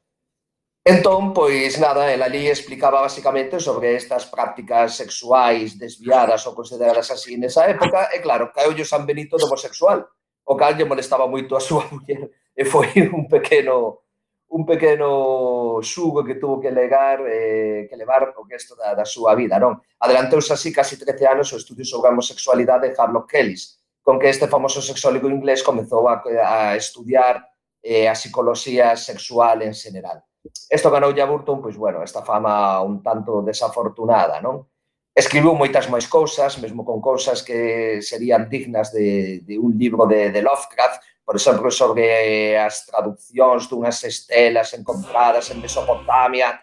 [0.85, 7.37] Entón, pois nada, el ali explicaba basicamente sobre estas prácticas sexuais desviadas ou consideradas así
[7.37, 10.09] nesa época, e claro, caeulle o San Benito do homosexual,
[10.49, 14.09] o cal lle molestaba moito a súa muller, e foi un pequeno
[14.51, 19.37] un pequeno xugo que tuvo que legar eh, que levar o resto da, da súa
[19.37, 19.85] vida, non?
[20.01, 24.33] Adelanteuse así casi 13 anos o estudio sobre a homosexualidade de Harlock Kellys, con que
[24.33, 27.45] este famoso sexólogo inglés comezou a, a estudiar
[27.85, 30.25] eh, a psicología sexual en general.
[30.71, 34.65] Isto ganoulle a Burton, pois bueno, esta fama un tanto desafortunada, non?
[35.11, 40.31] Escribiu moitas máis cousas, mesmo con cousas que serían dignas de, de un libro de,
[40.31, 46.57] de Lovecraft, por exemplo, sobre as traduccións dunhas estelas encontradas en Mesopotamia,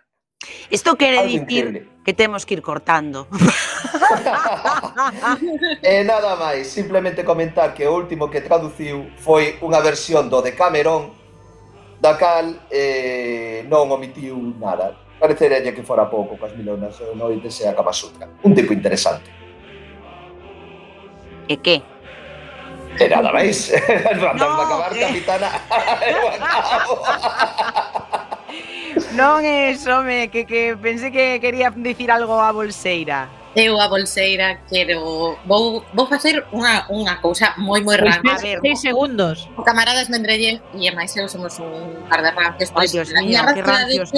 [0.69, 1.89] Isto quere Algo dicir increíble.
[2.05, 3.27] que temos que ir cortando.
[5.81, 10.45] e eh, nada máis, simplemente comentar que o último que traduciu foi unha versión do
[10.45, 11.09] Decameron
[11.99, 14.95] da cal eh, non omitiu nada.
[15.17, 18.29] Parecería que fora pouco coas milonas e noites e a Kamasutra.
[18.45, 19.31] Un tipo interesante.
[21.49, 21.81] E que?
[22.99, 23.73] E nada máis.
[24.21, 24.99] Vamos no, acabar, eh.
[25.01, 25.49] capitana.
[29.17, 33.25] non é, home, que, que pensei que quería dicir algo a Bolseira
[33.57, 38.21] eu a bolseira quero vou, vou facer unha, unha cousa moi moi rara.
[38.21, 39.49] A ver, seis segundos.
[39.57, 42.69] O camaradas Mendrelle e máis eu somos un par de rancios.
[42.77, 44.13] Ai, Dios mío, que rancios